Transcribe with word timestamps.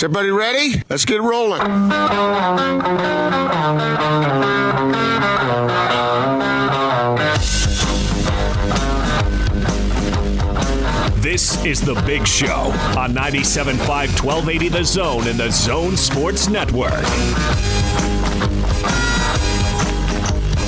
Is 0.00 0.04
everybody 0.04 0.30
ready? 0.30 0.82
Let's 0.88 1.04
get 1.04 1.20
rolling. 1.20 1.60
This 11.20 11.62
is 11.66 11.82
The 11.82 12.02
Big 12.06 12.26
Show 12.26 12.72
on 12.96 13.12
97.5 13.12 14.24
1280 14.24 14.68
The 14.70 14.84
Zone 14.86 15.28
and 15.28 15.38
The 15.38 15.50
Zone 15.50 15.98
Sports 15.98 16.48
Network. 16.48 16.92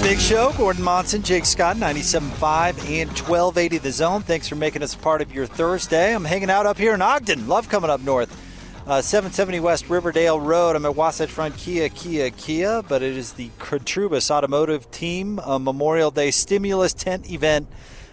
Big 0.02 0.18
Show, 0.18 0.52
Gordon 0.58 0.82
Monson, 0.82 1.22
Jake 1.22 1.46
Scott, 1.46 1.76
97.5 1.76 2.68
and 2.90 3.08
1280 3.08 3.78
The 3.78 3.92
Zone. 3.92 4.20
Thanks 4.20 4.46
for 4.46 4.56
making 4.56 4.82
us 4.82 4.92
a 4.92 4.98
part 4.98 5.22
of 5.22 5.32
your 5.32 5.46
Thursday. 5.46 6.14
I'm 6.14 6.26
hanging 6.26 6.50
out 6.50 6.66
up 6.66 6.76
here 6.76 6.92
in 6.92 7.00
Ogden. 7.00 7.48
Love 7.48 7.70
coming 7.70 7.88
up 7.88 8.02
north. 8.02 8.51
Uh, 8.84 9.00
770 9.00 9.60
West 9.60 9.88
Riverdale 9.88 10.40
Road. 10.40 10.74
I'm 10.74 10.84
at 10.84 10.96
Wasatch 10.96 11.30
Front 11.30 11.56
Kia, 11.56 11.88
Kia, 11.88 12.30
Kia, 12.30 12.82
but 12.82 13.00
it 13.00 13.16
is 13.16 13.34
the 13.34 13.50
Cotrubus 13.60 14.28
Automotive 14.28 14.90
Team 14.90 15.36
Memorial 15.36 16.10
Day 16.10 16.32
Stimulus 16.32 16.92
Tent 16.92 17.30
Event 17.30 17.68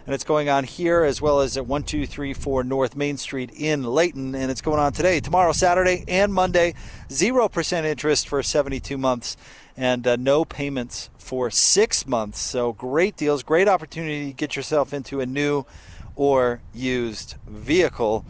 and 0.09 0.15
it's 0.15 0.23
going 0.23 0.49
on 0.49 0.63
here 0.63 1.03
as 1.03 1.21
well 1.21 1.39
as 1.39 1.55
at 1.55 1.67
1234 1.67 2.63
North 2.63 2.95
Main 2.95 3.15
Street 3.15 3.51
in 3.55 3.83
Layton. 3.83 4.33
And 4.33 4.49
it's 4.49 4.59
going 4.59 4.79
on 4.79 4.91
today, 4.91 5.19
tomorrow, 5.19 5.51
Saturday, 5.51 6.03
and 6.07 6.33
Monday. 6.33 6.73
0% 7.09 7.83
interest 7.83 8.27
for 8.27 8.41
72 8.41 8.97
months 8.97 9.37
and 9.77 10.07
uh, 10.07 10.15
no 10.15 10.45
payments 10.45 11.11
for 11.19 11.51
six 11.51 12.07
months. 12.07 12.39
So 12.39 12.73
great 12.73 13.17
deals, 13.17 13.43
great 13.43 13.67
opportunity 13.67 14.27
to 14.27 14.33
get 14.33 14.55
yourself 14.55 14.93
into 14.93 15.19
a 15.19 15.27
new 15.27 15.67
or 16.15 16.61
used 16.73 17.35
vehicle. 17.47 18.25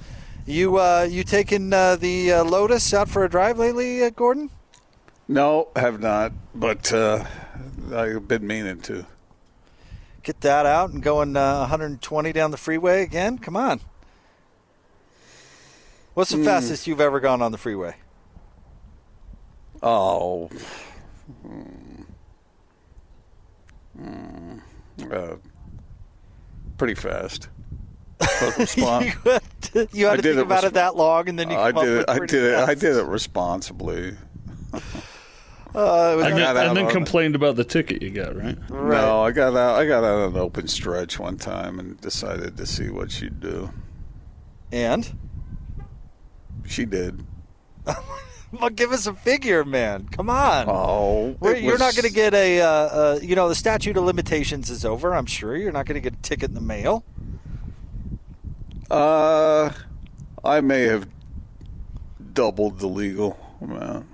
You 0.49 0.77
uh, 0.77 1.07
you 1.07 1.23
taken 1.23 1.71
uh, 1.71 1.95
the 1.95 2.31
uh, 2.31 2.43
Lotus 2.43 2.91
out 2.91 3.07
for 3.07 3.23
a 3.23 3.29
drive 3.29 3.59
lately, 3.59 4.03
uh, 4.03 4.09
Gordon? 4.09 4.49
No, 5.27 5.67
have 5.75 5.99
not, 5.99 6.31
but 6.55 6.91
uh, 6.91 7.23
I've 7.93 8.27
been 8.27 8.47
meaning 8.47 8.81
to 8.81 9.05
get 10.23 10.41
that 10.41 10.65
out 10.65 10.89
and 10.89 11.03
going 11.03 11.37
uh, 11.37 11.59
120 11.59 12.33
down 12.33 12.49
the 12.49 12.57
freeway 12.57 13.03
again? 13.03 13.37
Come 13.37 13.55
on. 13.55 13.79
What's 16.15 16.31
the 16.31 16.37
mm. 16.37 16.45
fastest 16.45 16.87
you've 16.87 16.99
ever 16.99 17.19
gone 17.19 17.43
on 17.43 17.51
the 17.51 17.59
freeway? 17.59 17.95
Oh. 19.83 20.49
Mm. 21.47 22.05
Mm. 24.01 24.61
Uh, 25.11 25.35
pretty 26.79 26.95
fast. 26.95 27.49
you 28.75 28.85
had 28.85 29.41
to, 29.61 29.87
you 29.93 30.05
had 30.07 30.17
to 30.17 30.21
think 30.21 30.39
about 30.39 30.63
it 30.65 30.73
that 30.73 30.95
long, 30.95 31.29
and 31.29 31.39
then 31.39 31.49
you. 31.49 31.57
I 31.57 31.71
did 31.71 31.99
it. 31.99 32.09
I 32.09 32.19
did 32.19 32.33
it. 32.33 32.55
I 32.69 32.73
did 32.73 32.97
it 32.97 33.05
responsibly. 33.05 34.17
Uh, 35.75 36.19
and, 36.23 36.37
then, 36.37 36.57
and 36.57 36.77
then 36.77 36.89
complained 36.89 37.35
about 37.35 37.55
the 37.55 37.63
ticket 37.63 38.01
you 38.01 38.09
got, 38.09 38.35
right? 38.35 38.57
right? 38.69 39.01
No, 39.01 39.21
I 39.21 39.31
got 39.31 39.55
out. 39.55 39.79
I 39.79 39.85
got 39.85 40.03
out 40.03 40.21
of 40.21 40.35
an 40.35 40.41
open 40.41 40.67
stretch 40.67 41.19
one 41.19 41.37
time 41.37 41.79
and 41.79 41.99
decided 42.01 42.57
to 42.57 42.65
see 42.65 42.89
what 42.89 43.11
she'd 43.11 43.39
do. 43.39 43.69
And 44.71 45.17
she 46.65 46.85
did. 46.85 47.25
well, 48.51 48.69
give 48.71 48.91
us 48.91 49.05
a 49.05 49.13
figure, 49.13 49.63
man. 49.63 50.07
Come 50.07 50.29
on. 50.29 50.65
Oh, 50.67 51.35
was... 51.39 51.61
you're 51.61 51.77
not 51.77 51.95
going 51.95 52.07
to 52.07 52.13
get 52.13 52.33
a. 52.33 52.61
Uh, 52.61 52.67
uh, 52.67 53.19
you 53.21 53.35
know, 53.35 53.47
the 53.47 53.55
statute 53.55 53.95
of 53.95 54.03
limitations 54.03 54.69
is 54.69 54.83
over. 54.83 55.13
I'm 55.15 55.27
sure 55.27 55.55
you're 55.55 55.71
not 55.71 55.85
going 55.85 56.01
to 56.01 56.01
get 56.01 56.13
a 56.13 56.21
ticket 56.21 56.49
in 56.49 56.55
the 56.55 56.61
mail. 56.61 57.03
Uh, 58.89 59.71
I 60.43 60.61
may 60.61 60.83
have 60.83 61.07
doubled 62.33 62.79
the 62.79 62.87
legal 62.87 63.37
amount. 63.61 64.07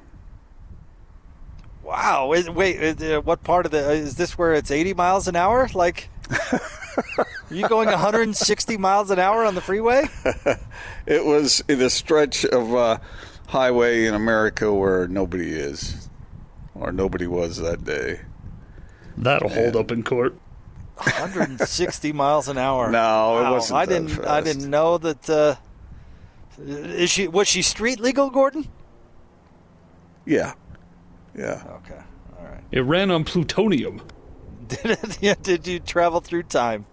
Wow. 1.84 2.28
Wait, 2.28 3.02
uh, 3.02 3.22
what 3.22 3.44
part 3.44 3.66
of 3.66 3.72
the 3.72 3.92
is 3.92 4.16
this 4.16 4.38
where 4.38 4.54
it's 4.54 4.72
80 4.72 4.94
miles 4.96 5.28
an 5.28 5.36
hour? 5.36 5.70
Like 5.74 6.10
Are 7.18 7.28
you 7.54 7.68
going 7.68 7.90
160 7.90 8.78
miles 8.78 9.12
an 9.12 9.20
hour 9.20 9.46
on 9.46 9.56
the 9.56 9.62
freeway? 9.62 10.06
it 11.06 11.26
was 11.26 11.64
in 11.68 11.82
a 11.82 11.90
stretch 11.90 12.46
of 12.46 12.74
uh, 12.74 12.98
highway 13.48 14.06
in 14.06 14.14
America 14.14 14.74
where 14.74 15.08
nobody 15.08 15.52
is, 15.52 16.10
or 16.74 16.92
nobody 16.92 17.28
was 17.28 17.58
that 17.58 17.84
day. 17.84 18.22
That'll 19.18 19.50
and 19.50 19.58
hold 19.58 19.76
up 19.76 19.92
in 19.92 20.04
court. 20.04 20.36
160 20.98 22.14
miles 22.14 22.48
an 22.48 22.58
hour. 22.58 22.90
No, 22.90 23.00
wow. 23.00 23.48
it 23.48 23.52
wasn't. 23.52 23.78
I 23.78 23.86
didn't. 23.86 24.10
Fast. 24.10 24.28
I 24.28 24.42
didn't 24.42 24.70
know 24.70 24.98
that. 24.98 25.30
Uh, 25.30 25.56
is 26.58 27.10
she 27.10 27.28
was 27.28 27.48
she 27.48 27.62
street 27.62 28.00
legal, 28.00 28.30
Gordon? 28.30 28.68
Yeah. 30.26 30.54
Yeah. 31.38 31.64
Okay. 31.84 32.02
All 32.38 32.46
right. 32.46 32.64
It 32.72 32.82
ran 32.82 33.12
on 33.12 33.24
plutonium. 33.24 34.02
Did 34.68 34.86
it? 34.86 35.18
Yeah. 35.22 35.36
Did 35.42 35.68
you 35.68 35.80
travel 35.80 36.22
through 36.22 36.44
time? 36.44 36.86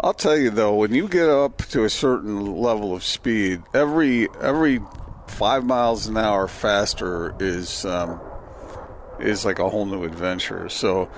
I'll 0.00 0.14
tell 0.14 0.36
you 0.36 0.50
though, 0.50 0.74
when 0.74 0.92
you 0.92 1.08
get 1.08 1.28
up 1.28 1.58
to 1.68 1.84
a 1.84 1.90
certain 1.90 2.56
level 2.56 2.94
of 2.94 3.04
speed, 3.04 3.62
every 3.72 4.28
every 4.40 4.80
five 5.28 5.64
miles 5.64 6.06
an 6.06 6.16
hour 6.16 6.48
faster 6.48 7.34
is 7.40 7.84
um, 7.84 8.20
is 9.20 9.44
like 9.44 9.58
a 9.58 9.68
whole 9.68 9.86
new 9.86 10.04
adventure. 10.04 10.68
So, 10.68 11.08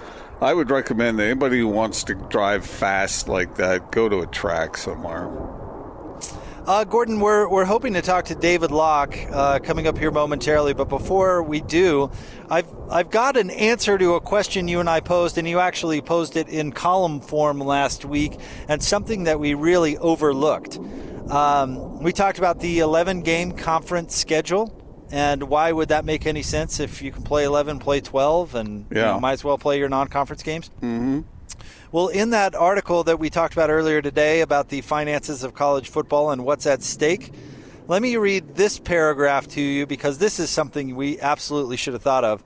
I 0.40 0.52
would 0.52 0.70
recommend 0.70 1.18
anybody 1.18 1.60
who 1.60 1.68
wants 1.68 2.04
to 2.04 2.14
drive 2.14 2.66
fast 2.66 3.26
like 3.26 3.56
that 3.56 3.90
go 3.90 4.08
to 4.08 4.20
a 4.20 4.26
track 4.26 4.76
somewhere. 4.76 5.30
Uh, 6.66 6.84
Gordon, 6.84 7.20
we're, 7.20 7.48
we're 7.48 7.64
hoping 7.64 7.94
to 7.94 8.02
talk 8.02 8.26
to 8.26 8.34
David 8.34 8.70
Locke 8.70 9.16
uh, 9.30 9.60
coming 9.60 9.86
up 9.86 9.96
here 9.96 10.10
momentarily, 10.10 10.74
but 10.74 10.88
before 10.88 11.42
we 11.42 11.60
do, 11.60 12.10
I've 12.50 12.66
I've 12.90 13.08
got 13.10 13.36
an 13.36 13.50
answer 13.50 13.96
to 13.96 14.14
a 14.14 14.20
question 14.20 14.68
you 14.68 14.80
and 14.80 14.90
I 14.90 15.00
posed, 15.00 15.38
and 15.38 15.48
you 15.48 15.58
actually 15.60 16.00
posed 16.02 16.36
it 16.36 16.48
in 16.48 16.72
column 16.72 17.20
form 17.20 17.60
last 17.60 18.04
week, 18.04 18.38
and 18.68 18.82
something 18.82 19.24
that 19.24 19.40
we 19.40 19.54
really 19.54 19.96
overlooked. 19.98 20.78
Um, 21.30 22.02
we 22.02 22.12
talked 22.12 22.38
about 22.38 22.60
the 22.60 22.80
11 22.80 23.22
game 23.22 23.52
conference 23.52 24.14
schedule, 24.14 24.66
and 25.10 25.44
why 25.44 25.72
would 25.72 25.88
that 25.88 26.04
make 26.04 26.26
any 26.26 26.42
sense 26.42 26.80
if 26.80 27.02
you 27.02 27.12
can 27.12 27.22
play 27.22 27.44
11, 27.44 27.78
play 27.78 28.00
12, 28.00 28.54
and 28.54 28.86
yeah. 28.90 28.96
you 28.96 29.02
know, 29.02 29.20
might 29.20 29.32
as 29.32 29.44
well 29.44 29.58
play 29.58 29.78
your 29.78 29.88
non 29.88 30.08
conference 30.08 30.42
games? 30.42 30.70
Mm-hmm. 30.82 31.20
Well, 31.92 32.08
in 32.08 32.30
that 32.30 32.54
article 32.54 33.04
that 33.04 33.18
we 33.18 33.30
talked 33.30 33.54
about 33.54 33.70
earlier 33.70 34.02
today 34.02 34.40
about 34.40 34.68
the 34.68 34.80
finances 34.80 35.44
of 35.44 35.54
college 35.54 35.88
football 35.88 36.30
and 36.30 36.44
what's 36.44 36.66
at 36.66 36.82
stake, 36.82 37.32
let 37.88 38.02
me 38.02 38.16
read 38.16 38.56
this 38.56 38.78
paragraph 38.78 39.46
to 39.48 39.60
you 39.60 39.86
because 39.86 40.18
this 40.18 40.40
is 40.40 40.50
something 40.50 40.96
we 40.96 41.20
absolutely 41.20 41.76
should 41.76 41.92
have 41.92 42.02
thought 42.02 42.24
of. 42.24 42.42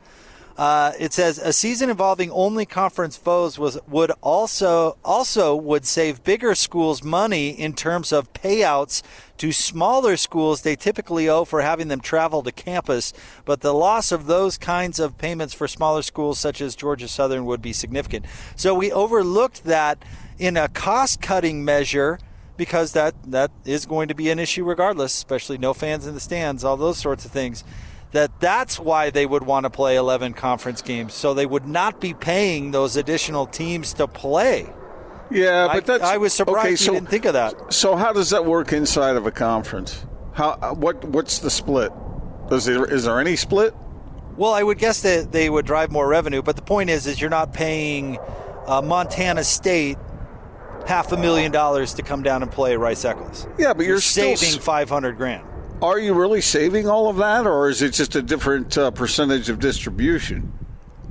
Uh, 0.61 0.93
it 0.99 1.11
says 1.11 1.39
a 1.39 1.55
season 1.55 1.89
involving 1.89 2.31
only 2.33 2.67
conference 2.67 3.17
foes 3.17 3.59
was 3.59 3.79
would 3.89 4.13
also 4.21 4.99
also 5.03 5.57
would 5.57 5.87
save 5.87 6.23
bigger 6.23 6.55
schools 6.55 7.03
money 7.03 7.49
in 7.49 7.73
terms 7.73 8.13
of 8.13 8.31
payouts 8.35 9.01
to 9.39 9.53
smaller 9.53 10.19
schools 10.19 10.61
they 10.61 10.77
typically 10.77 11.27
owe 11.31 11.47
for 11.47 11.63
having 11.63 11.89
them 11.89 11.99
travel 11.99 12.43
to 12.43 12.53
campus, 12.53 13.15
but 13.47 13.63
the 13.63 13.73
loss 13.73 14.13
of 14.13 14.27
those 14.27 14.59
kinds 14.59 15.01
of 15.01 15.17
payments 15.17 15.55
for 15.55 15.67
smaller 15.67 16.03
schools 16.03 16.39
such 16.39 16.61
as 16.61 16.77
Georgia 16.77 17.09
Southern 17.09 17.47
would 17.47 17.63
be 17.63 17.73
significant. 17.73 18.27
So 18.55 18.75
we 18.75 18.93
overlooked 18.93 19.65
that 19.65 20.05
in 20.39 20.59
a 20.59 20.69
cost-cutting 20.69 21.65
measure 21.65 22.19
because 22.59 22.93
that 22.93 23.15
that 23.25 23.51
is 23.65 23.87
going 23.87 24.09
to 24.09 24.15
be 24.15 24.29
an 24.29 24.39
issue 24.39 24.65
regardless, 24.65 25.15
especially 25.15 25.57
no 25.57 25.73
fans 25.73 26.07
in 26.07 26.13
the 26.13 26.21
stands, 26.21 26.65
all 26.65 26.77
those 26.77 26.99
sorts 26.99 27.25
of 27.25 27.31
things 27.31 27.65
that 28.13 28.41
that's 28.41 28.79
why 28.79 29.11
they 29.11 29.25
would 29.25 29.45
want 29.45 29.65
to 29.65 29.71
play 29.71 29.97
11 29.97 30.35
conference 30.35 30.83
games 30.83 31.15
so 31.15 31.35
they 31.35 31.47
would 31.47 31.67
not 31.67 32.01
be 32.01 32.13
paying 32.15 32.71
those 32.71 32.97
additional 32.97 33.47
teams 33.47 33.93
to 33.95 34.07
play. 34.09 34.73
Yeah 35.31 35.69
but 35.69 35.77
I, 35.77 35.81
that's 35.81 36.05
i 36.05 36.17
was 36.17 36.33
surprised 36.33 36.59
okay, 36.59 36.71
you 36.71 36.77
so, 36.77 36.93
didn't 36.95 37.09
think 37.09 37.25
of 37.25 37.35
that. 37.35 37.73
so 37.73 37.95
how 37.95 38.13
does 38.13 38.31
that 38.31 38.45
work 38.45 38.73
inside 38.73 39.17
of 39.17 39.27
a 39.27 39.31
conference? 39.31 40.05
How 40.33 40.75
what 40.75 41.05
what's 41.05 41.39
the 41.39 41.51
split? 41.51 41.93
Is 42.51 42.65
there, 42.65 42.85
is 42.85 43.05
there 43.05 43.21
any 43.21 43.37
split? 43.37 43.75
Well 44.37 44.53
i 44.53 44.63
would 44.63 44.79
guess 44.79 45.03
that 45.03 45.31
they 45.31 45.49
would 45.49 45.67
drive 45.67 45.93
more 45.93 46.09
revenue 46.09 46.43
but 46.43 46.57
the 46.57 46.63
point 46.63 46.91
is 46.91 47.07
is 47.07 47.21
you're 47.21 47.31
not 47.31 47.53
paying 47.53 48.19
uh, 48.67 48.83
Montana 48.83 49.45
State 49.45 49.99
half 50.87 51.13
a 51.13 51.17
million 51.17 51.53
dollars 51.53 51.95
to 51.95 52.03
come 52.03 52.23
down 52.23 52.43
and 52.43 52.51
play 52.51 52.75
Rice-Eccles. 52.75 53.47
Yeah 53.57 53.73
but 53.73 53.83
you're, 53.83 53.95
you're 53.95 54.01
saving 54.01 54.59
500 54.59 55.17
grand 55.17 55.45
are 55.83 55.99
you 55.99 56.15
really 56.15 56.41
saving 56.41 56.89
all 56.89 57.09
of 57.09 57.17
that, 57.17 57.47
or 57.47 57.69
is 57.69 57.83
it 57.83 57.93
just 57.93 58.15
a 58.17 58.23
different 58.23 58.77
uh, 58.77 58.91
percentage 58.91 59.49
of 59.49 59.59
distribution? 59.59 60.53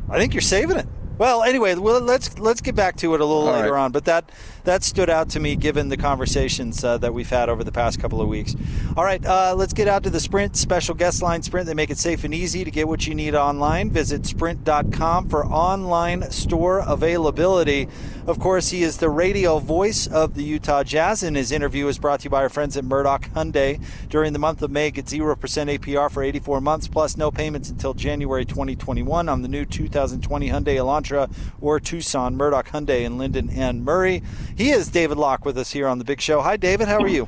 I 0.10 0.18
think 0.18 0.34
you're 0.34 0.42
saving 0.42 0.78
it. 0.78 0.88
Well, 1.18 1.44
anyway, 1.44 1.76
well, 1.76 2.00
let's 2.00 2.40
let's 2.40 2.62
get 2.62 2.76
back 2.76 2.96
to 2.98 3.14
it 3.14 3.22
a 3.22 3.26
little 3.26 3.48
all 3.48 3.54
later 3.54 3.74
right. 3.74 3.84
on. 3.84 3.92
But 3.92 4.06
that 4.06 4.32
that 4.64 4.84
stood 4.84 5.10
out 5.10 5.30
to 5.30 5.40
me 5.40 5.56
given 5.56 5.90
the 5.90 5.98
conversations 5.98 6.84
uh, 6.84 6.98
that 6.98 7.14
we've 7.14 7.30
had 7.30 7.50
over 7.50 7.64
the 7.64 7.72
past 7.72 8.00
couple 8.00 8.22
of 8.22 8.28
weeks. 8.28 8.56
All 8.96 9.04
right, 9.04 9.24
uh, 9.26 9.56
let's 9.56 9.74
get 9.74 9.88
out 9.88 10.04
to 10.04 10.10
the 10.10 10.20
Sprint 10.20 10.56
special 10.56 10.96
guest 10.96 11.22
line 11.22 11.42
Sprint. 11.42 11.68
They 11.68 11.74
make 11.74 11.90
it 11.90 11.98
safe 11.98 12.24
and 12.24 12.34
easy 12.34 12.64
to 12.64 12.72
get 12.72 12.88
what 12.88 13.08
you 13.08 13.16
need 13.16 13.36
online. 13.36 13.90
Visit 13.90 14.26
sprint.com 14.26 15.30
for 15.30 15.46
online 15.46 16.30
store 16.32 16.80
availability. 16.80 17.88
Of 18.28 18.40
course, 18.40 18.70
he 18.70 18.84
is 18.84 18.98
the 18.98 19.10
radio 19.10 19.58
voice 19.58 20.06
of 20.06 20.36
the 20.36 20.44
Utah 20.44 20.84
Jazz, 20.84 21.24
and 21.24 21.36
his 21.36 21.52
interview 21.52 21.88
is 21.88 21.98
brought 21.98 22.20
to 22.20 22.26
you 22.26 22.30
by 22.30 22.44
our 22.44 22.50
friends 22.50 22.78
at 22.78 22.84
Murdock 22.84 23.30
Hyundai. 23.32 23.84
During 24.08 24.34
the 24.34 24.40
month 24.40 24.62
of 24.62 24.70
May, 24.70 24.92
get 24.92 25.06
0% 25.06 25.36
APR 25.36 26.12
for 26.12 26.22
84 26.22 26.62
months, 26.62 26.88
plus 26.88 27.18
no 27.18 27.32
payments 27.32 27.72
until 27.72 27.96
January 27.96 28.46
2021 28.46 29.28
on 29.28 29.42
the 29.42 29.48
new 29.48 29.66
2020 29.66 30.48
Hyundai 30.48 30.76
Elantra 30.76 31.32
or 31.60 31.80
Tucson. 31.80 32.36
Murdock 32.36 32.70
Hyundai 32.70 33.04
in 33.04 33.18
Lindon 33.18 33.50
and 33.50 33.84
Murray. 33.84 34.22
He 34.56 34.72
is 34.72 34.90
David 34.90 35.18
Locke 35.18 35.46
with 35.46 35.58
us 35.58 35.72
here 35.72 35.88
on 35.88 36.00
the 36.00 36.06
Big 36.06 36.22
Show. 36.22 36.42
Hi, 36.42 36.58
David. 36.58 36.88
How 36.88 37.00
are 37.00 37.08
you? 37.08 37.28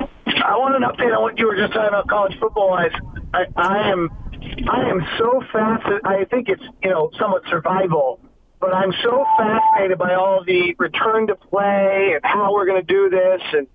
I 0.00 0.56
want 0.56 0.74
an 0.74 0.82
update 0.82 1.14
on 1.16 1.22
what 1.22 1.38
you 1.38 1.46
were 1.46 1.56
just 1.56 1.72
talking 1.72 1.88
about 1.88 2.08
college 2.08 2.38
football. 2.40 2.74
I, 2.74 2.88
I, 3.32 3.44
I 3.56 3.90
am, 3.90 4.10
I 4.68 4.88
am 4.88 5.00
so 5.18 5.42
fascinated. 5.52 6.04
I 6.04 6.24
think 6.24 6.48
it's 6.48 6.62
you 6.82 6.90
know 6.90 7.10
somewhat 7.18 7.42
survival, 7.48 8.20
but 8.60 8.74
I'm 8.74 8.92
so 9.02 9.24
fascinated 9.38 9.98
by 9.98 10.14
all 10.14 10.42
the 10.44 10.74
return 10.78 11.28
to 11.28 11.36
play 11.36 12.12
and 12.14 12.20
how 12.24 12.52
we're 12.52 12.66
going 12.66 12.84
to 12.84 12.86
do 12.86 13.10
this, 13.10 13.40
and 13.52 13.66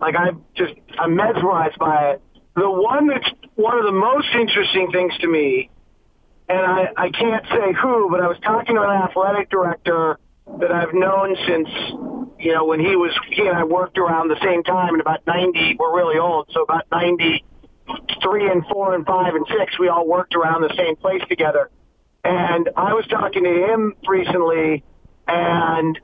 like 0.00 0.14
I'm 0.16 0.44
just 0.54 0.74
I'm 0.98 1.16
mesmerized 1.16 1.78
by 1.78 2.12
it. 2.12 2.22
The 2.56 2.70
one 2.70 3.06
that's 3.08 3.30
one 3.54 3.78
of 3.78 3.84
the 3.84 3.92
most 3.92 4.28
interesting 4.34 4.90
things 4.92 5.16
to 5.20 5.28
me, 5.28 5.70
and 6.48 6.60
I, 6.60 6.88
I 6.96 7.10
can't 7.10 7.44
say 7.46 7.72
who, 7.80 8.08
but 8.10 8.20
I 8.20 8.28
was 8.28 8.38
talking 8.42 8.74
to 8.74 8.82
an 8.82 8.90
athletic 8.90 9.50
director 9.50 10.18
that 10.58 10.72
I've 10.72 10.92
known 10.92 11.36
since, 11.46 11.68
you 12.38 12.52
know, 12.52 12.64
when 12.64 12.80
he 12.80 12.96
was, 12.96 13.12
he 13.30 13.46
and 13.46 13.56
I 13.56 13.64
worked 13.64 13.98
around 13.98 14.28
the 14.28 14.40
same 14.42 14.62
time 14.62 14.94
and 14.94 15.00
about 15.00 15.26
90, 15.26 15.76
we're 15.78 15.96
really 15.96 16.18
old, 16.18 16.48
so 16.52 16.62
about 16.62 16.84
93 16.90 18.50
and 18.50 18.64
4 18.66 18.94
and 18.94 19.06
5 19.06 19.34
and 19.34 19.46
6, 19.46 19.78
we 19.78 19.88
all 19.88 20.06
worked 20.06 20.34
around 20.34 20.62
the 20.62 20.74
same 20.76 20.96
place 20.96 21.22
together. 21.28 21.70
And 22.24 22.68
I 22.76 22.92
was 22.92 23.06
talking 23.06 23.44
to 23.44 23.50
him 23.50 23.94
recently, 24.06 24.84
and 25.26 25.98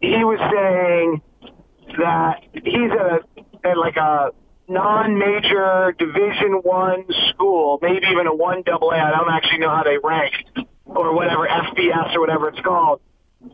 he 0.00 0.22
was 0.22 0.38
saying 0.52 1.22
that 1.98 2.42
he's 2.52 2.92
a, 2.92 3.20
at 3.66 3.76
like 3.76 3.96
a 3.96 4.30
non-major 4.68 5.94
Division 5.98 6.60
One 6.62 7.04
school, 7.30 7.78
maybe 7.82 8.06
even 8.12 8.26
a 8.26 8.34
one 8.34 8.62
double 8.64 8.90
A. 8.90 8.96
I 8.96 9.10
don't 9.10 9.32
actually 9.32 9.58
know 9.58 9.70
how 9.70 9.82
they 9.82 9.98
rank, 10.02 10.34
or 10.84 11.14
whatever 11.14 11.48
FBS 11.48 12.14
or 12.14 12.20
whatever 12.20 12.48
it's 12.48 12.60
called 12.60 13.00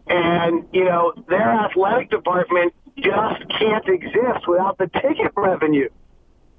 and, 0.07 0.65
you 0.73 0.85
know, 0.85 1.13
their 1.29 1.51
athletic 1.51 2.11
department 2.11 2.75
just 2.97 3.49
can't 3.59 3.87
exist 3.89 4.47
without 4.47 4.79
the 4.79 4.87
ticket 4.87 5.33
revenue 5.37 5.89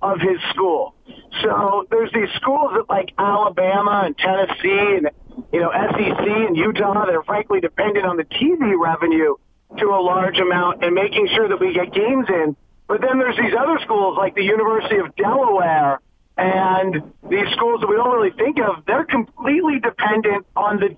of 0.01 0.19
his 0.19 0.37
school. 0.49 0.95
So 1.41 1.85
there's 1.89 2.11
these 2.13 2.29
schools 2.35 2.71
that 2.75 2.89
like 2.89 3.13
Alabama 3.17 4.03
and 4.05 4.17
Tennessee 4.17 4.97
and, 4.97 5.09
you 5.51 5.61
know, 5.61 5.71
SEC 5.71 6.27
and 6.27 6.57
Utah 6.57 7.05
that 7.05 7.15
are 7.15 7.23
frankly 7.23 7.61
dependent 7.61 8.05
on 8.05 8.17
the 8.17 8.25
TV 8.25 8.73
revenue 8.77 9.35
to 9.77 9.85
a 9.85 10.01
large 10.01 10.37
amount 10.39 10.83
and 10.83 10.93
making 10.93 11.27
sure 11.33 11.47
that 11.47 11.59
we 11.59 11.73
get 11.73 11.93
games 11.93 12.27
in. 12.29 12.55
But 12.87 13.01
then 13.01 13.17
there's 13.17 13.37
these 13.37 13.53
other 13.57 13.79
schools 13.83 14.17
like 14.17 14.35
the 14.35 14.43
University 14.43 14.97
of 14.97 15.15
Delaware 15.15 15.99
and 16.37 17.13
these 17.29 17.47
schools 17.53 17.81
that 17.81 17.87
we 17.87 17.95
don't 17.95 18.11
really 18.11 18.35
think 18.37 18.57
of. 18.59 18.85
They're 18.85 19.05
completely 19.05 19.79
dependent 19.79 20.45
on 20.55 20.79
the 20.79 20.97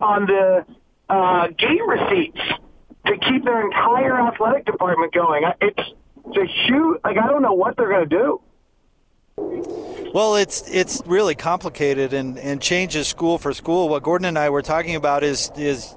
on 0.00 0.26
the 0.26 0.64
uh, 1.08 1.48
gate 1.48 1.84
receipts 1.86 2.40
to 3.06 3.18
keep 3.18 3.44
their 3.44 3.64
entire 3.64 4.20
athletic 4.20 4.66
department 4.66 5.12
going. 5.12 5.44
It's, 5.60 5.82
it's 6.26 6.36
a 6.36 6.66
huge, 6.66 7.00
like, 7.04 7.18
I 7.18 7.26
don't 7.26 7.42
know 7.42 7.54
what 7.54 7.76
they're 7.76 7.88
going 7.88 8.08
to 8.08 8.16
do. 8.16 8.40
Well, 10.14 10.36
it's 10.36 10.68
it's 10.68 11.02
really 11.06 11.34
complicated 11.34 12.12
and, 12.12 12.38
and 12.38 12.60
changes 12.62 13.06
school 13.06 13.38
for 13.38 13.52
school. 13.52 13.88
What 13.88 14.02
Gordon 14.02 14.24
and 14.24 14.38
I 14.38 14.50
were 14.50 14.62
talking 14.62 14.96
about 14.96 15.22
is 15.22 15.52
is 15.56 15.94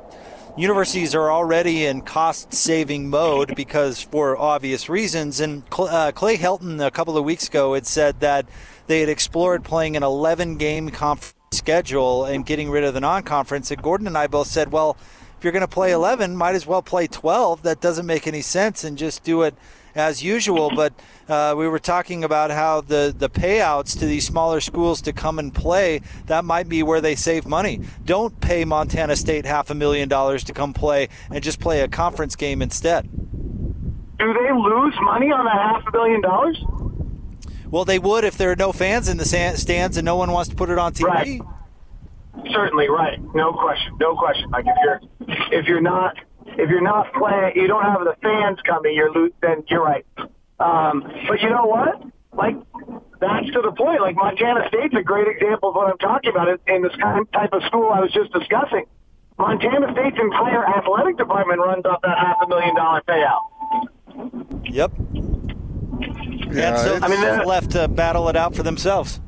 universities 0.57 1.15
are 1.15 1.31
already 1.31 1.85
in 1.85 2.01
cost 2.01 2.53
saving 2.53 3.09
mode 3.09 3.55
because 3.55 4.01
for 4.01 4.37
obvious 4.37 4.89
reasons. 4.89 5.39
And 5.39 5.63
uh, 5.71 6.11
Clay 6.13 6.37
Helton 6.37 6.85
a 6.85 6.91
couple 6.91 7.17
of 7.17 7.23
weeks 7.23 7.47
ago 7.47 7.73
had 7.73 7.87
said 7.87 8.19
that 8.19 8.47
they 8.87 8.99
had 8.99 9.09
explored 9.09 9.63
playing 9.63 9.95
an 9.95 10.03
11 10.03 10.57
game 10.57 10.89
conference 10.89 11.33
schedule 11.61 12.25
and 12.25 12.43
getting 12.43 12.71
rid 12.71 12.83
of 12.83 12.95
the 12.95 12.99
non-conference. 12.99 13.69
And 13.69 13.83
Gordon 13.83 14.07
and 14.07 14.17
I 14.17 14.25
both 14.25 14.47
said, 14.47 14.71
well, 14.71 14.97
if 15.37 15.43
you're 15.43 15.53
going 15.53 15.61
to 15.61 15.67
play 15.67 15.91
11, 15.91 16.35
might 16.35 16.55
as 16.55 16.65
well 16.65 16.81
play 16.81 17.05
12. 17.05 17.61
That 17.61 17.79
doesn't 17.79 18.07
make 18.07 18.25
any 18.25 18.41
sense, 18.41 18.83
and 18.83 18.97
just 18.97 19.23
do 19.23 19.43
it 19.43 19.53
as 19.93 20.23
usual. 20.23 20.71
But 20.75 20.93
uh, 21.29 21.53
we 21.55 21.67
were 21.67 21.79
talking 21.79 22.23
about 22.23 22.49
how 22.49 22.81
the 22.81 23.13
the 23.15 23.29
payouts 23.29 23.97
to 23.99 24.05
these 24.05 24.25
smaller 24.25 24.59
schools 24.59 25.01
to 25.01 25.13
come 25.13 25.37
and 25.39 25.53
play 25.53 26.01
that 26.25 26.45
might 26.45 26.67
be 26.67 26.81
where 26.83 27.01
they 27.01 27.15
save 27.15 27.45
money. 27.45 27.81
Don't 28.05 28.39
pay 28.41 28.65
Montana 28.65 29.15
State 29.15 29.45
half 29.45 29.69
a 29.69 29.75
million 29.75 30.09
dollars 30.09 30.43
to 30.45 30.53
come 30.53 30.73
play 30.73 31.09
and 31.29 31.43
just 31.43 31.59
play 31.59 31.81
a 31.81 31.87
conference 31.87 32.35
game 32.35 32.61
instead. 32.61 33.09
Do 34.19 34.33
they 34.33 34.51
lose 34.53 34.95
money 35.01 35.31
on 35.31 35.45
that 35.45 35.57
half 35.57 35.87
a 35.87 35.91
billion 35.91 36.21
dollars? 36.21 36.63
Well, 37.71 37.85
they 37.85 37.99
would 37.99 38.25
if 38.25 38.37
there 38.37 38.51
are 38.51 38.55
no 38.55 38.73
fans 38.73 39.07
in 39.07 39.17
the 39.17 39.25
stands 39.25 39.97
and 39.97 40.05
no 40.05 40.17
one 40.17 40.31
wants 40.31 40.49
to 40.49 40.55
put 40.55 40.69
it 40.69 40.77
on 40.77 40.93
TV. 40.93 41.05
Right. 41.05 41.41
Certainly, 42.51 42.89
right. 42.89 43.19
No 43.33 43.53
question. 43.53 43.97
No 43.99 44.15
question. 44.15 44.49
Like 44.51 44.65
if 44.67 44.75
you're 44.83 45.01
if 45.59 45.67
you're 45.67 45.81
not 45.81 46.17
if 46.45 46.69
you're 46.69 46.81
not 46.81 47.11
playing, 47.13 47.53
you 47.55 47.67
don't 47.67 47.83
have 47.83 48.01
the 48.01 48.15
fans 48.21 48.59
coming. 48.65 48.93
You're 48.93 49.29
then 49.41 49.63
you're 49.67 49.83
right. 49.83 50.05
Um, 50.59 51.03
but 51.27 51.41
you 51.41 51.49
know 51.49 51.65
what? 51.65 52.03
Like 52.33 52.55
that's 53.19 53.45
to 53.53 53.61
the 53.61 53.71
point. 53.71 54.01
Like 54.01 54.15
Montana 54.15 54.67
State's 54.67 54.93
a 54.95 55.03
great 55.03 55.27
example 55.27 55.69
of 55.69 55.75
what 55.75 55.89
I'm 55.89 55.97
talking 55.97 56.31
about 56.31 56.49
in 56.67 56.81
this 56.81 56.95
kind 57.01 57.21
of 57.21 57.31
type 57.31 57.53
of 57.53 57.63
school 57.63 57.89
I 57.93 58.01
was 58.01 58.11
just 58.11 58.33
discussing. 58.33 58.85
Montana 59.37 59.91
State's 59.93 60.17
entire 60.19 60.65
athletic 60.67 61.17
department 61.17 61.59
runs 61.59 61.85
off 61.85 62.01
that 62.01 62.17
half 62.17 62.37
a 62.43 62.47
million 62.47 62.75
dollar 62.75 63.01
payout. 63.07 63.41
Yep. 64.65 64.91
Yeah, 66.51 66.75
so 66.77 66.99
I 67.01 67.07
mean, 67.07 67.21
they're 67.21 67.45
left 67.45 67.71
to 67.71 67.87
battle 67.87 68.29
it 68.29 68.35
out 68.35 68.55
for 68.55 68.63
themselves. 68.63 69.19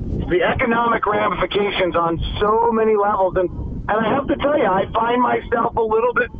The 0.00 0.42
economic 0.42 1.06
ramifications 1.06 1.96
on 1.96 2.18
so 2.40 2.70
many 2.72 2.96
levels, 2.96 3.34
and 3.36 3.48
and 3.88 4.06
I 4.06 4.14
have 4.14 4.26
to 4.28 4.36
tell 4.36 4.56
you, 4.58 4.66
I 4.66 4.84
find 4.92 5.22
myself 5.22 5.76
a 5.76 5.82
little 5.82 6.12
bit 6.12 6.30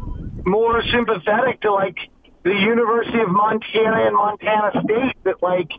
more 0.46 0.82
sympathetic 0.93 1.61
to 1.62 1.73
like 1.73 1.96
the 2.44 2.55
University 2.55 3.19
of 3.20 3.29
Montana 3.31 4.06
and 4.06 4.14
Montana 4.14 4.82
State 4.85 5.17
that 5.25 5.43
like 5.43 5.70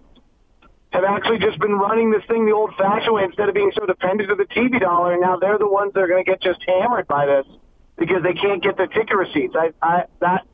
have 0.92 1.04
actually 1.04 1.38
just 1.38 1.60
been 1.60 1.74
running 1.74 2.10
this 2.10 2.24
thing 2.28 2.46
the 2.48 2.52
old-fashioned 2.52 3.14
way 3.14 3.24
instead 3.24 3.48
of 3.48 3.54
being 3.54 3.72
so 3.78 3.86
dependent 3.86 4.32
of 4.32 4.40
the 4.40 4.46
TV 4.46 4.80
dollar. 4.80 5.14
And 5.14 5.22
now 5.22 5.38
they're 5.38 5.60
the 5.60 5.70
ones 5.70 5.94
that 5.94 6.02
are 6.02 6.08
going 6.08 6.26
to 6.26 6.30
get 6.30 6.42
just 6.42 6.60
hammered 6.68 7.08
by 7.08 7.28
this 7.28 7.46
because 7.98 8.24
they 8.24 8.34
can't 8.34 8.64
get 8.64 8.78
the 8.78 8.88
ticket 8.88 9.16
receipts. 9.16 9.56
I, 9.56 9.72
I 9.82 10.04
that 10.22 10.46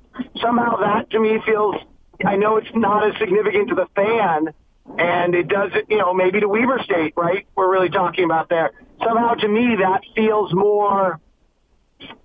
somehow 0.41 0.77
that 0.77 1.09
to 1.11 1.19
me 1.19 1.39
feels 1.45 1.75
I 2.23 2.35
know 2.35 2.57
it's 2.57 2.69
not 2.73 3.07
as 3.09 3.17
significant 3.19 3.69
to 3.69 3.75
the 3.75 3.87
fan, 3.95 4.53
and 4.97 5.35
it 5.35 5.47
doesn't, 5.47 5.89
you 5.89 5.97
know, 5.97 6.13
maybe 6.13 6.39
to 6.39 6.47
Weber 6.47 6.79
State, 6.83 7.13
right? 7.15 7.47
We're 7.55 7.71
really 7.71 7.89
talking 7.89 8.23
about 8.23 8.49
there. 8.49 8.71
Somehow, 9.03 9.33
to 9.33 9.47
me, 9.47 9.77
that 9.81 10.01
feels 10.15 10.53
more, 10.53 11.19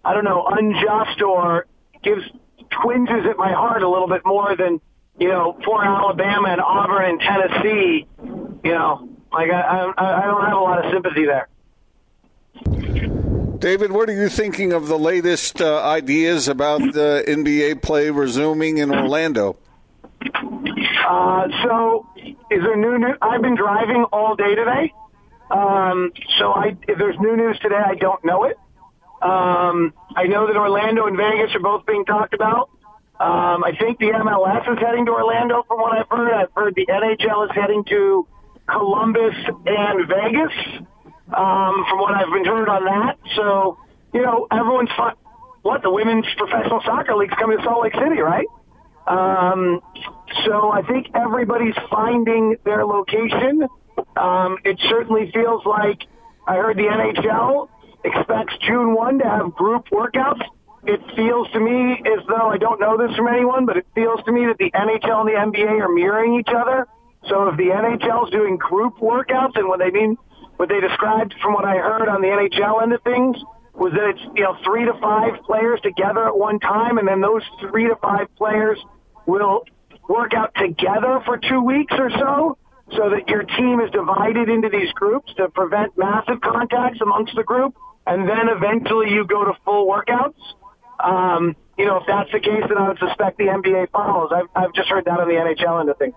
I 0.05 0.15
don't 0.15 0.25
know, 0.25 0.47
unjust 0.47 1.23
or 1.23 1.67
gives 2.03 2.23
twinges 2.83 3.27
at 3.29 3.37
my 3.37 3.53
heart 3.53 3.83
a 3.83 3.89
little 3.89 4.09
bit 4.09 4.23
more 4.25 4.55
than, 4.57 4.81
you 5.19 5.29
know, 5.29 5.59
for 5.65 5.85
Alabama 5.85 6.49
and 6.49 6.61
Auburn 6.61 7.11
and 7.11 7.21
Tennessee. 7.21 8.07
You 8.63 8.73
know, 8.73 9.09
like 9.33 9.51
I, 9.51 9.93
I, 9.97 10.23
I 10.23 10.27
don't 10.27 10.45
have 10.45 10.57
a 10.57 10.61
lot 10.61 10.85
of 10.85 10.93
sympathy 10.93 11.25
there. 11.27 11.49
David, 13.59 13.93
what 13.93 14.09
are 14.09 14.15
you 14.15 14.29
thinking 14.31 14.73
of 14.73 14.89
the 14.89 14.99
latest 14.99 15.61
uh, 15.61 15.83
ideas 15.85 16.49
about 16.49 16.81
the 16.81 17.23
NBA 17.27 17.83
play 17.83 18.11
resuming 18.11 18.79
in 18.79 18.91
Orlando? 18.91 19.59
Uh, 21.11 21.49
so, 21.65 22.07
is 22.51 22.63
there 22.63 22.77
new 22.77 22.97
news? 22.97 23.17
I've 23.21 23.43
been 23.43 23.57
driving 23.57 24.05
all 24.13 24.37
day 24.37 24.55
today. 24.55 24.93
Um, 25.51 26.13
so, 26.39 26.53
I, 26.53 26.77
if 26.87 26.99
there's 26.99 27.17
new 27.19 27.37
news 27.37 27.59
today, 27.61 27.83
I 27.85 27.97
don't 27.97 28.25
know 28.25 28.45
it. 28.45 28.57
Um, 29.21 29.93
I 30.15 30.29
know 30.29 30.47
that 30.47 30.57
Orlando 30.57 31.07
and 31.07 31.17
Vegas 31.17 31.53
are 31.57 31.61
both 31.61 31.85
being 31.85 32.05
talked 32.05 32.33
about. 32.33 32.71
Um, 33.19 33.65
I 33.65 33.73
think 33.77 33.99
the 33.99 34.13
MLS 34.23 34.73
is 34.73 34.79
heading 34.79 35.05
to 35.07 35.13
Orlando, 35.13 35.65
from 35.67 35.81
what 35.81 35.99
I've 35.99 36.07
heard. 36.09 36.33
I've 36.33 36.53
heard 36.55 36.77
the 36.77 36.87
NHL 36.87 37.45
is 37.47 37.57
heading 37.57 37.83
to 37.91 38.29
Columbus 38.69 39.35
and 39.67 40.07
Vegas, 40.07 40.55
um, 41.37 41.85
from 41.91 41.99
what 41.99 42.15
I've 42.15 42.33
been 42.33 42.45
heard 42.45 42.69
on 42.69 42.85
that. 42.85 43.19
So, 43.35 43.79
you 44.15 44.23
know, 44.23 44.47
everyone's 44.53 44.91
fun. 44.97 45.15
What 45.63 45.83
the 45.83 45.91
women's 45.91 46.27
professional 46.39 46.81
soccer 46.87 47.17
league's 47.17 47.35
coming 47.37 47.59
to 47.59 47.65
Salt 47.65 47.83
Lake 47.83 47.95
City, 47.95 48.21
right? 48.21 48.47
Um, 49.11 49.81
so 50.45 50.71
I 50.71 50.83
think 50.83 51.09
everybody's 51.15 51.75
finding 51.91 52.57
their 52.65 52.85
location. 52.85 53.67
Um, 54.17 54.59
it 54.65 54.79
certainly 54.89 55.31
feels 55.33 55.67
like 55.67 56.03
I 56.47 56.57
heard 56.57 56.77
the 56.77 56.85
NHL 56.85 57.69
expects 58.05 58.55
June 58.67 58.95
1 58.95 59.19
to 59.19 59.25
have 59.25 59.55
group 59.55 59.89
workouts 59.91 60.43
it 60.85 61.01
feels 61.15 61.51
to 61.53 61.61
me 61.61 62.01
as 62.07 62.25
though 62.27 62.49
I 62.49 62.57
don't 62.57 62.81
know 62.81 62.97
this 62.97 63.15
from 63.17 63.29
anyone, 63.29 63.67
but 63.67 63.77
it 63.77 63.87
feels 63.95 64.23
to 64.25 64.33
me 64.33 64.47
that 64.47 64.57
the 64.59 64.71
NHL 64.71 65.21
and 65.21 65.29
the 65.29 65.59
NBA 65.59 65.81
are 65.81 65.89
mirroring 65.89 66.41
each 66.41 66.49
other. 66.49 66.87
So 67.29 67.49
if 67.49 67.57
the 67.57 67.69
NHL 67.69 68.27
is 68.27 68.31
doing 68.31 68.57
group 68.57 68.97
workouts, 68.97 69.57
and 69.57 69.69
what 69.69 69.79
they 69.79 69.91
mean, 69.91 70.17
what 70.57 70.71
they 70.71 70.81
described 70.81 71.35
from 71.43 71.53
what 71.53 71.67
I 71.67 71.77
heard 71.77 72.09
on 72.09 72.23
the 72.23 72.29
NHL 72.29 72.83
end 72.83 72.95
of 72.95 73.03
things 73.03 73.37
was 73.75 73.93
that 73.93 74.09
it's 74.09 74.21
you 74.35 74.43
know 74.43 74.57
three 74.65 74.87
to 74.87 74.95
five 75.01 75.43
players 75.45 75.81
together 75.83 76.27
at 76.27 76.37
one 76.37 76.59
time, 76.61 76.97
and 76.97 77.07
then 77.07 77.21
those 77.21 77.43
three 77.61 77.87
to 77.87 77.97
five 77.97 78.35
players 78.37 78.79
will 79.31 79.65
work 80.09 80.35
out 80.35 80.55
together 80.57 81.23
for 81.25 81.39
two 81.39 81.63
weeks 81.63 81.95
or 81.97 82.11
so, 82.11 82.59
so 82.97 83.11
that 83.11 83.29
your 83.29 83.43
team 83.45 83.81
is 83.81 83.91
divided 83.93 84.49
into 84.49 84.69
these 84.69 84.91
groups 84.93 85.33
to 85.35 85.49
prevent 85.49 85.97
massive 85.97 86.41
contacts 86.41 87.01
amongst 87.01 87.35
the 87.37 87.45
group, 87.45 87.75
and 88.07 88.29
then 88.29 88.49
eventually 88.49 89.11
you 89.11 89.25
go 89.25 89.45
to 89.45 89.53
full 89.65 89.87
workouts. 89.87 90.35
Um, 91.03 91.55
you 91.79 91.87
know, 91.87 91.99
if 91.99 92.05
that's 92.07 92.31
the 92.33 92.41
case, 92.41 92.63
then 92.69 92.77
I 92.77 92.89
would 92.89 92.99
suspect 92.99 93.39
the 93.39 93.45
NBA 93.45 93.91
follows. 93.91 94.31
I've, 94.35 94.49
I've 94.55 94.75
just 94.75 94.89
heard 94.89 95.05
that 95.07 95.21
on 95.21 95.29
the 95.29 95.35
NHL 95.35 95.81
end 95.81 95.89
of 95.89 95.97
things. 95.97 96.15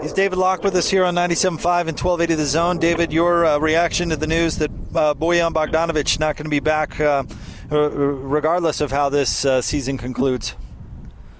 He's 0.00 0.12
David 0.12 0.38
Locke 0.38 0.62
with 0.62 0.76
us 0.76 0.90
here 0.90 1.04
on 1.04 1.14
97.5 1.16 1.88
and 1.88 1.98
1280 1.98 2.34
The 2.34 2.44
Zone. 2.44 2.78
David, 2.78 3.12
your 3.12 3.44
uh, 3.44 3.58
reaction 3.58 4.10
to 4.10 4.16
the 4.16 4.28
news 4.28 4.58
that 4.58 4.70
uh, 4.70 5.14
Bojan 5.14 5.52
Bogdanovic 5.52 6.20
not 6.20 6.36
going 6.36 6.44
to 6.44 6.50
be 6.50 6.60
back 6.60 7.00
uh, 7.00 7.24
regardless 7.70 8.80
of 8.80 8.92
how 8.92 9.08
this 9.08 9.44
uh, 9.44 9.60
season 9.60 9.98
concludes? 9.98 10.54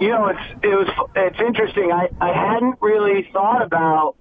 You 0.02 0.08
know, 0.08 0.26
it's 0.26 0.64
it 0.64 0.74
was 0.74 0.88
it's 1.14 1.38
interesting. 1.38 1.92
I, 1.92 2.08
I 2.20 2.32
hadn't 2.32 2.78
really 2.80 3.28
thought 3.32 3.62
about 3.62 4.16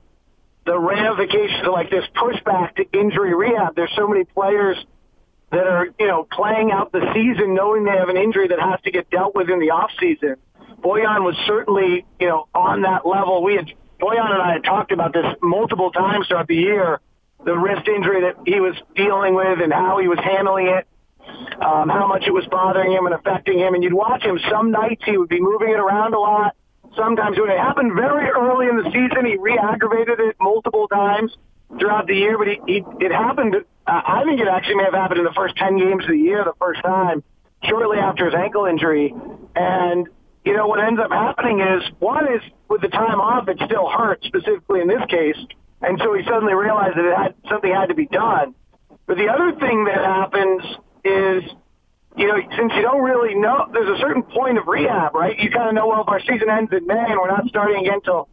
the 0.64 0.78
ramifications 0.78 1.66
of 1.66 1.74
like 1.74 1.90
this 1.90 2.06
pushback 2.16 2.76
to 2.76 2.86
injury 2.94 3.34
rehab. 3.34 3.76
There's 3.76 3.92
so 3.96 4.08
many 4.08 4.26
players 4.26 4.78
that 5.52 5.66
are, 5.66 5.88
you 6.00 6.06
know, 6.06 6.28
playing 6.32 6.72
out 6.72 6.92
the 6.92 7.02
season 7.16 7.56
knowing 7.56 7.86
they 7.86 7.98
have 7.98 8.10
an 8.10 8.18
injury 8.18 8.50
that 8.50 8.60
has 8.60 8.80
to 8.82 8.92
get 8.92 9.10
dealt 9.10 9.34
with 9.34 9.50
in 9.50 9.60
the 9.60 9.72
off 9.72 9.90
season. 10.00 10.36
Bojan 10.84 11.24
was 11.24 11.36
certainly, 11.48 12.06
you 12.20 12.28
know, 12.28 12.48
on 12.54 12.84
that 12.84 13.08
level. 13.08 13.42
We 13.42 13.56
had 13.56 13.66
Bojan 14.00 14.32
and 14.32 14.40
I 14.40 14.54
had 14.54 14.64
talked 14.64 14.92
about 14.92 15.14
this 15.14 15.26
multiple 15.42 15.90
times 15.90 16.28
throughout 16.28 16.48
the 16.48 16.58
year, 16.58 17.02
the 17.44 17.58
wrist 17.58 17.88
injury 17.88 18.22
that 18.22 18.36
he 18.46 18.60
was 18.60 18.76
dealing 18.96 19.34
with 19.34 19.60
and 19.60 19.74
how 19.74 19.98
he 19.98 20.08
was 20.08 20.20
handling 20.20 20.68
it, 20.68 20.88
um, 21.62 21.90
how 21.90 22.08
much 22.08 22.24
it 22.26 22.32
was 22.32 22.46
bothering 22.50 22.92
him 22.92 23.06
and 23.06 23.16
affecting 23.16 23.60
him. 23.60 23.74
And 23.74 23.84
you'd 23.84 23.94
watch 23.94 24.24
him. 24.24 24.40
Some 24.50 24.72
nights 24.72 25.04
he 25.06 25.18
would 25.18 25.30
be 25.30 25.40
moving 25.40 25.70
it 25.70 25.80
around 25.80 26.14
a 26.14 26.20
lot. 26.20 26.56
Sometimes 26.96 27.40
when 27.40 27.50
it 27.50 27.58
happened 27.58 27.94
very 27.96 28.30
early 28.30 28.68
in 28.68 28.78
the 28.78 28.90
season, 28.92 29.26
he 29.26 29.38
re-aggravated 29.38 30.20
it 30.20 30.36
multiple 30.40 30.88
times 30.88 31.32
throughout 31.80 32.08
the 32.08 32.16
year. 32.16 32.38
But 32.38 32.48
he, 32.48 32.60
he 32.68 32.84
it 33.00 33.12
happened. 33.12 33.56
Uh, 33.88 34.02
I 34.06 34.24
think 34.26 34.42
it 34.42 34.48
actually 34.48 34.76
may 34.76 34.86
have 34.86 34.94
happened 34.94 35.20
in 35.20 35.26
the 35.26 35.34
first 35.34 35.56
ten 35.56 35.78
games 35.78 36.04
of 36.04 36.12
the 36.12 36.18
year, 36.18 36.44
the 36.44 36.54
first 36.60 36.82
time, 36.82 37.24
shortly 37.64 37.98
after 37.98 38.26
his 38.26 38.34
ankle 38.34 38.66
injury. 38.66 39.14
And 39.56 40.08
you 40.44 40.58
know, 40.58 40.68
what 40.68 40.84
ends 40.84 41.00
up 41.00 41.12
happening 41.12 41.62
is 41.62 41.84
one 42.00 42.26
is 42.34 42.42
with 42.68 42.82
the 42.82 42.88
time 42.88 43.22
off, 43.22 43.48
it 43.48 43.58
still 43.66 43.90
hurt, 43.90 44.24
specifically 44.24 44.82
in 44.82 44.88
this 44.88 45.04
case. 45.08 45.38
And 45.82 46.00
so 46.04 46.14
he 46.14 46.24
suddenly 46.24 46.54
realized 46.54 46.98
that 46.98 47.06
it 47.06 47.18
had, 47.18 47.36
something 47.50 47.72
had 47.72 47.88
to 47.88 47.96
be 47.96 48.08
done. 48.08 48.56
But 49.06 49.18
the 49.18 49.28
other 49.28 49.52
thing 49.60 49.86
that 49.86 49.98
happens 49.98 50.62
is, 51.03 51.43
you 52.17 52.27
know, 52.27 52.38
since 52.58 52.74
you 52.75 52.81
don't 52.81 53.01
really 53.01 53.36
know, 53.36 53.67
there's 53.72 53.98
a 53.98 54.01
certain 54.01 54.24
point 54.24 54.58
of 54.58 54.67
rehab, 54.67 55.15
right? 55.15 55.38
You 55.39 55.50
kind 55.50 55.70
of 55.70 55.75
know, 55.75 55.88
well, 55.88 56.01
if 56.01 56.08
our 56.08 56.20
season 56.20 56.50
ends 56.50 56.72
in 56.72 56.86
May 56.86 57.05
and 57.08 57.20
we're 57.20 57.29
not 57.29 57.48
starting 57.48 57.86
again 57.86 57.96
until 57.96 58.29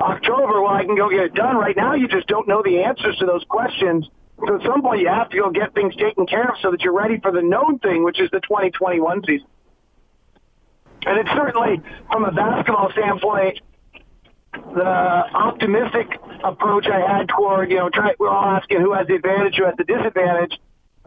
October, 0.00 0.60
well, 0.60 0.72
I 0.72 0.84
can 0.84 0.96
go 0.96 1.10
get 1.10 1.20
it 1.20 1.34
done. 1.34 1.56
Right 1.56 1.76
now, 1.76 1.94
you 1.94 2.08
just 2.08 2.26
don't 2.26 2.46
know 2.46 2.62
the 2.62 2.82
answers 2.82 3.16
to 3.18 3.26
those 3.26 3.44
questions. 3.48 4.08
So 4.46 4.56
at 4.56 4.62
some 4.62 4.82
point, 4.82 5.00
you 5.00 5.08
have 5.08 5.30
to 5.30 5.38
go 5.38 5.50
get 5.50 5.74
things 5.74 5.96
taken 5.96 6.26
care 6.26 6.48
of 6.50 6.56
so 6.60 6.70
that 6.70 6.82
you're 6.82 6.92
ready 6.92 7.18
for 7.20 7.32
the 7.32 7.42
known 7.42 7.78
thing, 7.78 8.04
which 8.04 8.20
is 8.20 8.30
the 8.30 8.40
2021 8.40 9.22
season. 9.26 9.46
And 11.06 11.18
it's 11.20 11.30
certainly, 11.30 11.80
from 12.10 12.24
a 12.24 12.32
basketball 12.32 12.90
standpoint, 12.92 13.60
the 14.52 14.84
optimistic 14.84 16.08
approach 16.44 16.86
I 16.86 17.00
had 17.00 17.28
toward, 17.28 17.70
you 17.70 17.76
know, 17.76 17.88
try, 17.90 18.14
we're 18.18 18.28
all 18.28 18.56
asking 18.56 18.80
who 18.80 18.92
has 18.92 19.06
the 19.06 19.14
advantage, 19.14 19.54
who 19.56 19.64
has 19.64 19.74
the 19.76 19.84
disadvantage. 19.84 20.58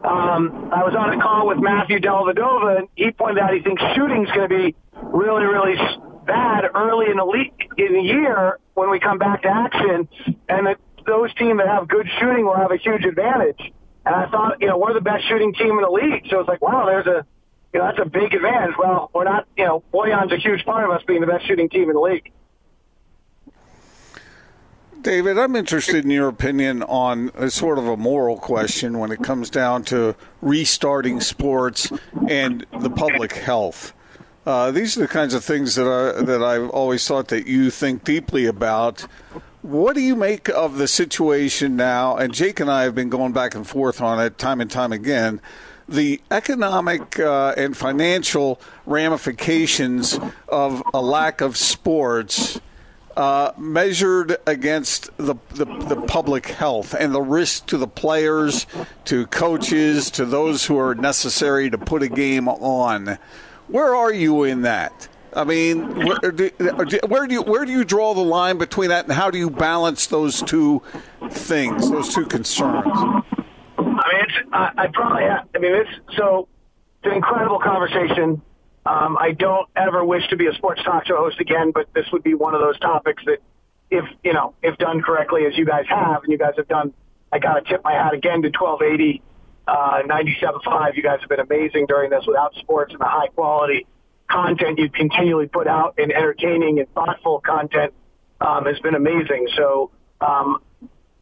Um, 0.02 0.70
I 0.72 0.82
was 0.82 0.94
on 0.96 1.12
a 1.12 1.20
call 1.20 1.46
with 1.48 1.58
Matthew 1.58 1.98
Dellavedova, 2.00 2.78
and 2.78 2.88
he 2.94 3.10
pointed 3.10 3.42
out 3.42 3.52
he 3.52 3.60
thinks 3.60 3.82
shooting's 3.94 4.28
going 4.32 4.48
to 4.48 4.54
be 4.54 4.76
really, 5.02 5.44
really 5.44 5.76
bad 6.26 6.64
early 6.74 7.10
in 7.10 7.18
the 7.18 7.24
league, 7.24 7.68
in 7.76 7.92
the 7.92 8.00
year 8.00 8.58
when 8.74 8.90
we 8.90 8.98
come 8.98 9.18
back 9.18 9.42
to 9.42 9.48
action, 9.48 10.08
and 10.48 10.66
that 10.66 10.78
those 11.06 11.34
teams 11.34 11.58
that 11.58 11.68
have 11.68 11.88
good 11.88 12.08
shooting 12.18 12.46
will 12.46 12.56
have 12.56 12.72
a 12.72 12.78
huge 12.78 13.04
advantage. 13.04 13.60
And 14.06 14.14
I 14.14 14.30
thought, 14.30 14.60
you 14.60 14.68
know, 14.68 14.78
we're 14.78 14.94
the 14.94 15.04
best 15.04 15.28
shooting 15.28 15.52
team 15.52 15.76
in 15.76 15.82
the 15.82 15.90
league, 15.90 16.24
so 16.30 16.40
it's 16.40 16.48
like, 16.48 16.62
wow, 16.62 16.86
there's 16.86 17.06
a 17.06 17.26
you 17.72 17.78
know, 17.78 17.86
that's 17.86 17.98
a 18.04 18.08
big 18.08 18.34
advantage. 18.34 18.74
Well, 18.78 19.10
we're 19.14 19.24
not, 19.24 19.46
you 19.56 19.64
know, 19.64 19.84
Bojan's 19.92 20.32
a 20.32 20.38
huge 20.38 20.64
part 20.64 20.84
of 20.84 20.90
us 20.90 21.02
being 21.06 21.20
the 21.20 21.26
best 21.26 21.46
shooting 21.46 21.68
team 21.68 21.88
in 21.88 21.94
the 21.94 22.00
league. 22.00 22.32
David, 25.02 25.38
I'm 25.38 25.56
interested 25.56 26.04
in 26.04 26.10
your 26.10 26.28
opinion 26.28 26.82
on 26.82 27.30
a 27.34 27.50
sort 27.50 27.78
of 27.78 27.86
a 27.86 27.96
moral 27.96 28.36
question 28.36 28.98
when 28.98 29.10
it 29.12 29.22
comes 29.22 29.48
down 29.48 29.84
to 29.84 30.14
restarting 30.42 31.20
sports 31.20 31.90
and 32.28 32.66
the 32.80 32.90
public 32.90 33.32
health. 33.32 33.94
Uh, 34.44 34.70
these 34.70 34.96
are 34.96 35.00
the 35.00 35.08
kinds 35.08 35.32
of 35.32 35.42
things 35.44 35.74
that 35.76 35.86
I 35.86 36.22
that 36.22 36.42
I've 36.42 36.68
always 36.70 37.06
thought 37.06 37.28
that 37.28 37.46
you 37.46 37.70
think 37.70 38.04
deeply 38.04 38.46
about. 38.46 39.06
What 39.62 39.94
do 39.94 40.00
you 40.00 40.16
make 40.16 40.48
of 40.50 40.76
the 40.76 40.88
situation 40.88 41.76
now? 41.76 42.16
And 42.16 42.34
Jake 42.34 42.60
and 42.60 42.70
I 42.70 42.82
have 42.82 42.94
been 42.94 43.10
going 43.10 43.32
back 43.32 43.54
and 43.54 43.66
forth 43.66 44.00
on 44.00 44.20
it 44.20 44.38
time 44.38 44.60
and 44.60 44.70
time 44.70 44.92
again 44.92 45.40
the 45.88 46.20
economic 46.30 47.18
uh, 47.18 47.52
and 47.56 47.76
financial 47.76 48.60
ramifications 48.86 50.20
of 50.48 50.82
a 50.94 51.02
lack 51.02 51.40
of 51.40 51.56
sports 51.56 52.60
uh, 53.16 53.52
measured 53.58 54.36
against 54.46 55.14
the, 55.16 55.34
the, 55.50 55.64
the, 55.64 56.00
public 56.06 56.46
health 56.46 56.94
and 56.94 57.14
the 57.14 57.20
risk 57.20 57.66
to 57.66 57.76
the 57.76 57.86
players, 57.86 58.66
to 59.04 59.26
coaches, 59.26 60.10
to 60.12 60.24
those 60.24 60.66
who 60.66 60.78
are 60.78 60.94
necessary 60.94 61.68
to 61.70 61.78
put 61.78 62.02
a 62.02 62.08
game 62.08 62.48
on. 62.48 63.18
Where 63.68 63.94
are 63.94 64.12
you 64.12 64.44
in 64.44 64.62
that? 64.62 65.08
I 65.34 65.44
mean, 65.44 65.94
where 66.04 66.32
do, 66.32 66.50
where 67.06 67.26
do 67.26 67.34
you 67.34 67.42
where 67.42 67.64
do 67.64 67.70
you 67.70 67.84
draw 67.84 68.14
the 68.14 68.20
line 68.20 68.58
between 68.58 68.88
that, 68.88 69.04
and 69.04 69.12
how 69.12 69.30
do 69.30 69.38
you 69.38 69.48
balance 69.48 70.08
those 70.08 70.42
two 70.42 70.82
things, 71.30 71.88
those 71.90 72.12
two 72.12 72.26
concerns? 72.26 72.84
I 72.86 73.22
mean, 73.78 74.22
it's, 74.22 74.48
I, 74.52 74.72
I 74.76 74.86
probably, 74.92 75.24
I 75.24 75.58
mean, 75.58 75.74
it's, 75.74 75.90
so 76.16 76.48
it's 76.98 77.10
an 77.10 77.12
incredible 77.12 77.60
conversation. 77.60 78.42
Um, 78.86 79.18
I 79.18 79.32
don't 79.32 79.68
ever 79.76 80.04
wish 80.04 80.26
to 80.28 80.36
be 80.36 80.46
a 80.46 80.54
sports 80.54 80.82
talk 80.82 81.06
show 81.06 81.16
host 81.16 81.40
again, 81.40 81.70
but 81.72 81.88
this 81.94 82.06
would 82.12 82.22
be 82.22 82.34
one 82.34 82.54
of 82.54 82.60
those 82.60 82.78
topics 82.78 83.22
that 83.26 83.38
if, 83.90 84.04
you 84.24 84.32
know, 84.32 84.54
if 84.62 84.78
done 84.78 85.02
correctly 85.02 85.44
as 85.46 85.56
you 85.56 85.66
guys 85.66 85.84
have, 85.88 86.22
and 86.22 86.32
you 86.32 86.38
guys 86.38 86.54
have 86.56 86.68
done, 86.68 86.94
I 87.32 87.38
got 87.38 87.54
to 87.54 87.62
tip 87.62 87.84
my 87.84 87.92
hat 87.92 88.14
again 88.14 88.42
to 88.42 88.48
1280, 88.48 89.22
uh, 89.68 90.02
97.5. 90.06 90.96
You 90.96 91.02
guys 91.02 91.20
have 91.20 91.28
been 91.28 91.40
amazing 91.40 91.86
during 91.86 92.10
this 92.10 92.24
without 92.26 92.54
sports 92.54 92.92
and 92.92 93.00
the 93.00 93.06
high 93.06 93.28
quality 93.28 93.86
content 94.30 94.78
you 94.78 94.88
continually 94.88 95.48
put 95.48 95.66
out 95.66 95.94
and 95.98 96.12
entertaining 96.12 96.78
and 96.78 96.88
thoughtful 96.94 97.40
content 97.40 97.92
um, 98.40 98.64
has 98.64 98.78
been 98.78 98.94
amazing. 98.94 99.48
So 99.56 99.90
um, 100.20 100.62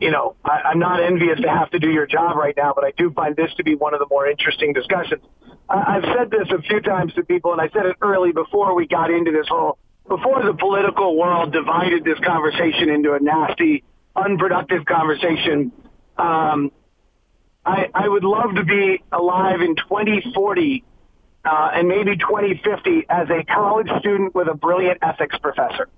you 0.00 0.11
know, 0.11 0.37
I, 0.45 0.62
I'm 0.67 0.79
not 0.79 1.03
envious 1.03 1.41
to 1.41 1.49
have 1.49 1.71
to 1.71 1.79
do 1.79 1.91
your 1.91 2.07
job 2.07 2.37
right 2.37 2.55
now, 2.57 2.73
but 2.75 2.85
I 2.85 2.93
do 2.97 3.11
find 3.11 3.35
this 3.35 3.53
to 3.57 3.65
be 3.65 3.75
one 3.75 3.95
of 3.95 4.00
the 4.00 4.07
more 4.09 4.29
interesting 4.29 4.73
discussions. 4.73 5.23
I've 5.69 6.05
said 6.17 6.31
this 6.31 6.49
a 6.51 6.63
few 6.63 6.81
times 6.81 7.13
to 7.15 7.25
people, 7.25 7.53
and 7.53 7.61
I 7.61 7.69
said 7.69 7.85
it 7.87 7.97
early 8.01 8.33
before 8.33 8.75
we 8.75 8.87
got 8.87 9.11
into 9.11 9.33
this 9.33 9.47
whole, 9.49 9.79
before 10.07 10.43
the 10.43 10.55
political 10.55 11.17
world 11.17 11.53
divided 11.53 12.05
this 12.05 12.19
conversation 12.21 12.89
into 12.89 13.13
a 13.13 13.21
nasty, 13.21 13.85
unproductive 14.17 14.87
conversation. 14.87 15.73
Um, 16.17 16.73
I, 17.67 17.91
I 17.95 18.09
would 18.09 18.25
love 18.25 18.55
to 18.55 18.65
be 18.65 19.03
alive 19.13 19.61
in 19.61 19.77
2040 19.77 20.85
uh, 21.45 21.71
and 21.75 21.87
maybe 21.87 22.17
2050 22.17 23.05
as 23.09 23.29
a 23.29 23.45
college 23.45 23.89
student 24.01 24.35
with 24.35 24.49
a 24.49 24.55
brilliant 24.55 24.99
ethics 25.03 25.37
professor 25.39 25.89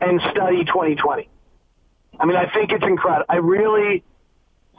and 0.00 0.20
study 0.30 0.64
2020. 0.64 1.28
I 2.18 2.24
mean, 2.24 2.36
I 2.36 2.52
think 2.52 2.70
it's 2.70 2.84
incredible. 2.84 3.26
I 3.28 3.36
really 3.36 4.04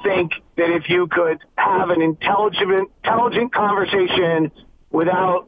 think 0.03 0.31
that 0.57 0.69
if 0.69 0.89
you 0.89 1.07
could 1.07 1.39
have 1.55 1.89
an 1.89 2.01
intelligent, 2.01 2.91
intelligent 3.03 3.53
conversation 3.53 4.51
without, 4.91 5.47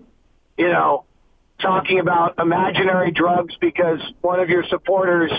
you 0.58 0.68
know, 0.68 1.06
talking 1.62 2.00
about 2.00 2.39
imaginary 2.39 3.12
drugs 3.12 3.56
because 3.60 4.00
one 4.22 4.39
of 4.39 4.50
your 4.50 4.63
supporters, 4.70 5.32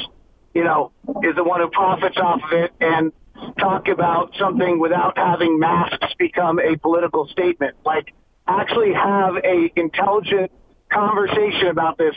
you 0.55 0.65
know, 0.65 0.93
is 1.23 1.35
the 1.37 1.45
one 1.45 1.61
who 1.61 1.71
profits 1.71 2.17
off 2.19 2.41
of 2.45 2.53
it 2.53 2.73
and 2.81 3.13
talk 3.59 3.89
about 3.89 4.33
something 4.39 4.79
without 4.79 5.17
having 5.17 5.59
masks 5.59 6.15
become 6.19 6.59
a 6.59 6.77
political 6.77 7.27
statement. 7.29 7.75
Like 7.85 8.13
actually 8.47 8.93
have 8.93 9.37
a 9.37 9.73
intelligent 9.77 10.51
conversation 10.93 11.69
about 11.69 11.99
this. 11.99 12.15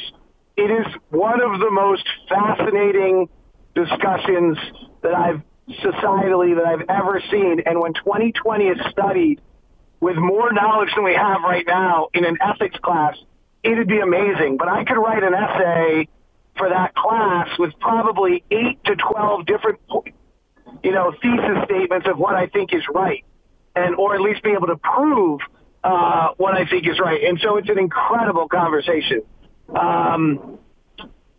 It 0.57 0.69
is 0.69 0.85
one 1.09 1.41
of 1.41 1.59
the 1.59 1.71
most 1.71 2.03
fascinating 2.29 3.29
discussions 3.75 4.57
that 5.01 5.13
I've 5.13 5.41
societally 5.69 6.55
that 6.55 6.65
I've 6.65 6.89
ever 6.89 7.21
seen. 7.31 7.61
And 7.65 7.79
when 7.79 7.93
2020 7.93 8.65
is 8.65 8.77
studied, 8.91 9.41
with 10.03 10.17
more 10.17 10.51
knowledge 10.51 10.89
than 10.95 11.05
we 11.05 11.15
have 11.15 11.41
right 11.43 11.65
now 11.65 12.09
in 12.13 12.25
an 12.25 12.37
ethics 12.41 12.77
class, 12.83 13.15
it'd 13.63 13.87
be 13.87 13.99
amazing. 13.99 14.57
But 14.57 14.67
I 14.67 14.83
could 14.83 14.97
write 14.97 15.23
an 15.23 15.33
essay 15.33 16.09
for 16.57 16.69
that 16.69 16.93
class 16.93 17.47
with 17.57 17.73
probably 17.79 18.43
eight 18.51 18.83
to 18.83 18.95
12 18.95 19.45
different, 19.45 19.79
you 20.83 20.91
know, 20.91 21.13
thesis 21.21 21.63
statements 21.63 22.05
of 22.07 22.19
what 22.19 22.35
I 22.35 22.47
think 22.47 22.73
is 22.73 22.83
right 22.93 23.23
and, 23.75 23.95
or 23.95 24.13
at 24.13 24.21
least 24.21 24.43
be 24.43 24.51
able 24.51 24.67
to 24.67 24.75
prove, 24.75 25.39
uh, 25.83 26.29
what 26.37 26.53
I 26.53 26.65
think 26.65 26.85
is 26.85 26.99
right. 26.99 27.23
And 27.23 27.39
so 27.41 27.57
it's 27.57 27.69
an 27.69 27.79
incredible 27.79 28.49
conversation. 28.49 29.21
Um, 29.69 30.59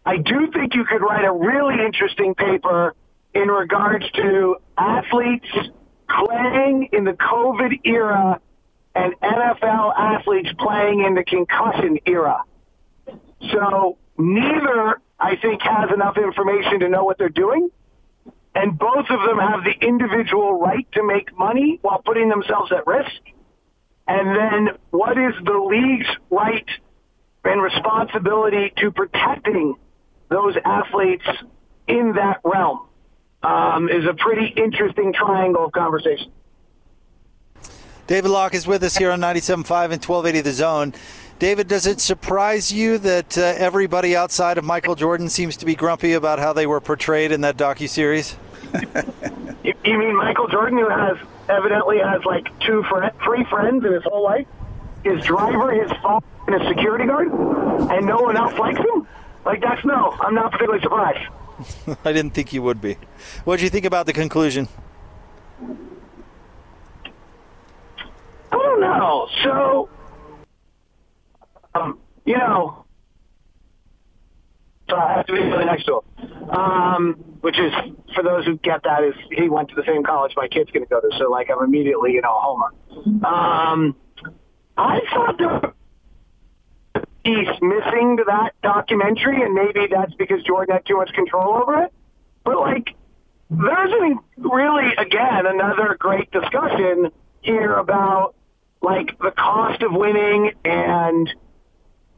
I 0.07 0.17
do 0.17 0.51
think 0.53 0.75
you 0.75 0.85
could 0.85 1.03
write 1.03 1.25
a 1.25 1.33
really 1.33 1.85
interesting 1.85 2.35
paper 2.35 2.95
in 3.35 3.49
regards 3.49 4.09
to 4.13 4.57
athletes 4.79 5.49
playing 6.09 6.89
in 6.93 7.05
the 7.05 7.13
COVID 7.13 7.81
era 7.85 8.41
and 8.95 9.15
NFL 9.21 9.95
athletes 9.97 10.51
playing 10.59 11.05
in 11.05 11.15
the 11.15 11.25
concussion 11.25 11.99
era. 12.07 12.45
So 13.53 13.99
neither, 14.17 15.01
I 15.19 15.37
think, 15.37 15.63
has 15.63 15.91
enough 15.93 16.17
information 16.17 16.81
to 16.81 16.89
know 16.89 17.05
what 17.05 17.19
they're 17.19 17.29
doing. 17.29 17.71
And 18.55 18.79
both 18.79 19.07
of 19.11 19.21
them 19.27 19.39
have 19.39 19.65
the 19.65 19.75
individual 19.85 20.61
right 20.61 20.87
to 20.93 21.03
make 21.03 21.37
money 21.37 21.81
while 21.83 22.01
putting 22.05 22.29
themselves 22.29 22.71
at 22.71 22.87
risk. 22.87 23.11
And 24.07 24.37
then 24.37 24.77
what 24.91 25.19
is 25.19 25.35
the 25.45 25.59
league's 25.59 26.09
right 26.31 26.69
and 27.45 27.61
responsibility 27.61 28.73
to 28.77 28.93
protecting 28.93 29.75
those 30.29 30.55
athletes 30.65 31.27
in 31.89 32.13
that 32.13 32.41
realm 32.45 32.87
um, 33.45 33.89
is 33.89 34.05
a 34.07 34.15
pretty 34.15 34.47
interesting 34.57 35.13
triangle 35.13 35.67
of 35.67 35.73
conversation. 35.73 36.33
David 38.07 38.29
Locke 38.29 38.55
is 38.55 38.67
with 38.67 38.83
us 38.83 38.97
here 38.97 39.11
on 39.11 39.21
97.5 39.21 39.55
and 39.55 40.05
1280 40.05 40.41
The 40.41 40.53
Zone. 40.53 40.95
David, 41.39 41.69
does 41.69 41.87
it 41.87 42.01
surprise 42.01 42.73
you 42.73 42.99
that 42.99 43.37
uh, 43.37 43.55
everybody 43.57 44.15
outside 44.15 44.57
of 44.57 44.65
Michael 44.65 44.95
Jordan 44.95 45.29
seems 45.29 45.57
to 45.59 45.67
be 45.67 45.75
grumpy 45.75 46.13
about 46.13 46.39
how 46.39 46.53
they 46.53 46.67
were 46.67 46.81
portrayed 46.81 47.33
in 47.33 47.41
that 47.41 47.57
docu 47.57 47.89
series? 47.89 48.37
you, 49.65 49.75
you 49.85 49.99
mean 49.99 50.17
Michael 50.17 50.49
Jordan, 50.49 50.79
who 50.79 50.89
has 50.89 51.17
evidently 51.49 51.99
has 51.99 52.25
like 52.25 52.47
two, 52.61 52.85
three 53.25 53.45
friends 53.45 53.85
in 53.85 53.93
his 53.93 54.05
whole 54.05 54.23
life? 54.23 54.47
His 55.03 55.23
driver, 55.25 55.73
his 55.73 55.91
father, 56.03 56.25
and 56.47 56.61
his 56.61 56.69
security 56.69 57.07
guard, 57.07 57.29
and 57.29 58.07
no 58.07 58.19
one 58.19 58.37
else 58.37 58.57
likes 58.59 58.79
him? 58.79 59.07
Like 59.45 59.61
that's 59.61 59.85
no. 59.85 60.17
I'm 60.21 60.35
not 60.35 60.53
particularly 60.53 60.83
surprised. 60.83 61.29
I 62.05 62.13
didn't 62.13 62.33
think 62.33 62.53
you 62.53 62.63
would 62.63 62.81
be. 62.81 62.97
What 63.45 63.57
did 63.57 63.65
you 63.65 63.71
think 63.71 63.85
about 63.85 64.07
the 64.07 64.13
conclusion? 64.13 64.69
I 68.51 68.57
don't 68.57 68.81
know. 68.81 69.29
So, 69.43 69.89
um, 71.75 71.99
you 72.25 72.37
know, 72.39 72.85
so 74.89 74.97
I 74.97 75.15
have 75.15 75.27
to 75.27 75.33
be 75.33 75.41
really 75.41 75.65
next 75.65 75.85
to 75.87 76.01
him. 76.01 76.51
Um, 76.51 77.15
which 77.41 77.59
is, 77.59 77.73
for 78.15 78.23
those 78.23 78.45
who 78.45 78.59
get 78.59 78.83
that, 78.85 79.03
is 79.03 79.15
he 79.31 79.49
went 79.49 79.69
to 79.71 79.75
the 79.75 79.85
same 79.87 80.03
college 80.03 80.33
my 80.37 80.49
kid's 80.49 80.71
going 80.71 80.85
to 80.85 80.89
go 80.89 81.01
to. 81.01 81.09
So, 81.19 81.31
like, 81.31 81.49
I'm 81.51 81.63
immediately, 81.65 82.13
you 82.13 82.23
know, 82.23 82.37
a 82.37 82.41
homer. 82.41 82.71
Um, 83.25 83.97
I 84.77 85.01
thought 85.13 85.37
there 85.39 85.75
piece 87.25 87.49
missing 87.63 88.19
that 88.27 88.53
documentary, 88.63 89.43
and 89.43 89.55
maybe 89.55 89.87
that's 89.91 90.15
because 90.15 90.43
Jordan 90.45 90.75
had 90.75 90.87
too 90.87 90.97
much 90.97 91.13
control 91.15 91.55
over 91.55 91.85
it. 91.85 91.93
But 92.45 92.61
like, 92.61 92.95
there's 93.51 94.17
really 94.37 94.95
again 94.99 95.47
another 95.47 95.97
great 95.99 96.31
discussion 96.31 97.11
here 97.43 97.75
about 97.75 98.35
like 98.83 99.19
the 99.19 99.31
cost 99.31 99.83
of 99.83 99.93
winning 99.93 100.53
and 100.65 101.29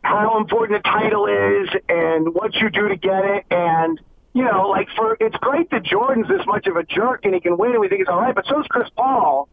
how 0.02 0.38
important 0.38 0.82
the 0.82 0.88
title 0.88 1.26
is 1.26 1.68
and 1.88 2.34
what 2.34 2.54
you 2.54 2.70
do 2.70 2.88
to 2.88 2.96
get 2.96 3.25
it 3.25 3.44
and 3.50 4.00
you 4.34 4.44
know 4.44 4.68
like 4.68 4.88
for 4.96 5.16
it's 5.20 5.36
great 5.38 5.70
that 5.70 5.82
Jordan's 5.82 6.28
this 6.28 6.46
much 6.46 6.66
of 6.66 6.76
a 6.76 6.84
jerk 6.84 7.25
and 7.25 7.34
he 7.34 7.40
can 7.40 7.58
win 7.58 7.72
and 7.72 7.80
we 7.80 7.88
think 7.88 8.00
he's 8.00 8.08
all 8.08 8.20
right 8.20 8.34
but 8.34 8.46
so 8.46 8.60
is 8.60 8.66
Chris 8.68 8.88
Paul 8.96 9.48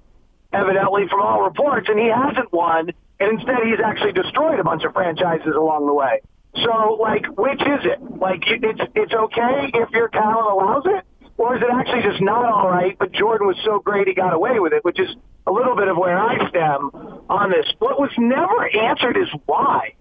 evidently 0.52 1.08
from 1.10 1.22
all 1.22 1.42
reports 1.42 1.90
and 1.90 2.00
he 2.00 2.08
hasn't 2.08 2.54
won 2.54 2.92
and 3.24 3.40
instead 3.40 3.64
he's 3.64 3.80
actually 3.84 4.12
destroyed 4.12 4.60
a 4.60 4.64
bunch 4.64 4.84
of 4.84 4.92
franchises 4.92 5.56
along 5.56 5.88
the 5.88 5.94
way. 5.94 6.20
So, 6.56 6.98
like, 7.00 7.26
which 7.38 7.62
is 7.62 7.82
it? 7.86 8.00
Like, 8.20 8.44
it's 8.46 8.82
it's 8.96 9.14
okay 9.14 9.72
if 9.74 9.90
your 9.92 10.10
talent 10.10 10.52
allows 10.52 10.84
it, 10.86 11.06
or 11.38 11.56
is 11.56 11.62
it 11.62 11.70
actually 11.72 12.04
just 12.04 12.22
not 12.22 12.46
all 12.46 12.70
right? 12.70 12.98
But 13.00 13.14
Jordan 13.14 13.48
was 13.48 13.58
so 13.64 13.80
great 13.80 14.08
he 14.08 14.14
got 14.14 14.34
away 14.34 14.60
with 14.60 14.74
it, 14.74 14.84
which 14.84 15.00
is 15.00 15.10
a 15.48 15.52
little 15.52 15.76
bit 15.76 15.88
of 15.88 15.98
where 15.98 16.18
I 16.18 16.50
stem 16.50 16.92
on 17.30 17.50
this. 17.50 17.66
What 17.80 18.00
was 18.00 18.12
never 18.18 18.68
answered 18.86 19.18
is 19.18 19.30
why. 19.46 19.96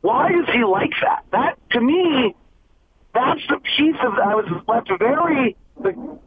Why 0.00 0.28
is 0.28 0.46
he 0.52 0.64
like 0.64 0.92
that? 1.02 1.24
That 1.32 1.58
to 1.72 1.80
me, 1.80 2.34
that's 3.14 3.40
the 3.48 3.60
piece 3.76 3.96
of 4.02 4.14
I 4.14 4.34
was 4.34 4.46
left 4.66 4.90
very 4.98 5.56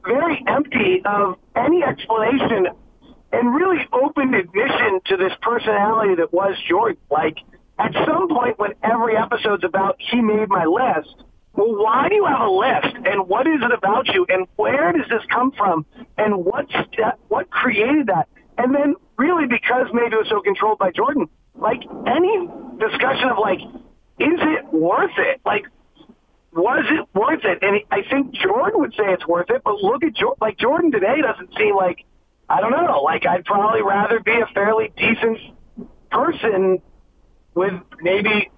very 0.05 0.43
empty 0.47 1.01
of 1.05 1.37
any 1.55 1.83
explanation 1.83 2.67
and 3.31 3.53
really 3.53 3.87
opened 3.91 4.35
admission 4.35 4.99
to 5.05 5.17
this 5.17 5.33
personality 5.41 6.15
that 6.15 6.33
was 6.33 6.55
Jordan. 6.67 6.97
Like, 7.11 7.37
at 7.79 7.93
some 8.05 8.29
point 8.29 8.57
when 8.57 8.71
every 8.83 9.15
episode's 9.15 9.63
about 9.63 9.97
he 9.99 10.21
made 10.21 10.49
my 10.49 10.65
list, 10.65 11.23
well, 11.53 11.75
why 11.75 12.07
do 12.07 12.15
you 12.15 12.25
have 12.25 12.41
a 12.41 12.49
list? 12.49 12.95
And 13.05 13.27
what 13.27 13.47
is 13.47 13.59
it 13.61 13.71
about 13.71 14.07
you? 14.07 14.25
And 14.29 14.47
where 14.55 14.93
does 14.93 15.07
this 15.09 15.23
come 15.31 15.51
from? 15.51 15.85
And 16.17 16.45
what's 16.45 16.71
that, 16.97 17.19
what 17.27 17.49
created 17.49 18.07
that? 18.07 18.27
And 18.57 18.73
then 18.73 18.95
really 19.17 19.47
because 19.47 19.87
maybe 19.93 20.13
it 20.13 20.19
was 20.19 20.29
so 20.29 20.41
controlled 20.41 20.79
by 20.79 20.91
Jordan, 20.91 21.27
like 21.55 21.81
any 22.05 22.47
discussion 22.79 23.29
of 23.29 23.37
like, 23.39 23.59
is 24.19 24.39
it 24.39 24.73
worth 24.73 25.17
it? 25.17 25.41
Like, 25.45 25.65
was 26.53 26.85
it 26.89 27.07
worth 27.13 27.43
it? 27.43 27.59
And 27.61 27.81
I 27.91 28.01
think 28.09 28.33
Jordan 28.33 28.79
would 28.81 28.93
say 28.93 29.05
it's 29.13 29.27
worth 29.27 29.49
it, 29.49 29.61
but 29.63 29.81
look 29.81 30.03
at 30.03 30.15
Jordan, 30.15 30.37
like 30.41 30.57
Jordan 30.57 30.91
today 30.91 31.21
doesn't 31.21 31.53
seem 31.57 31.75
like 31.75 32.05
I 32.49 32.61
don't 32.61 32.71
know. 32.71 33.01
Like, 33.03 33.25
I'd 33.25 33.45
probably 33.45 33.81
rather 33.81 34.19
be 34.19 34.31
a 34.31 34.47
fairly 34.53 34.91
decent 34.95 35.37
person 36.11 36.81
with 37.53 37.73
maybe 38.01 38.49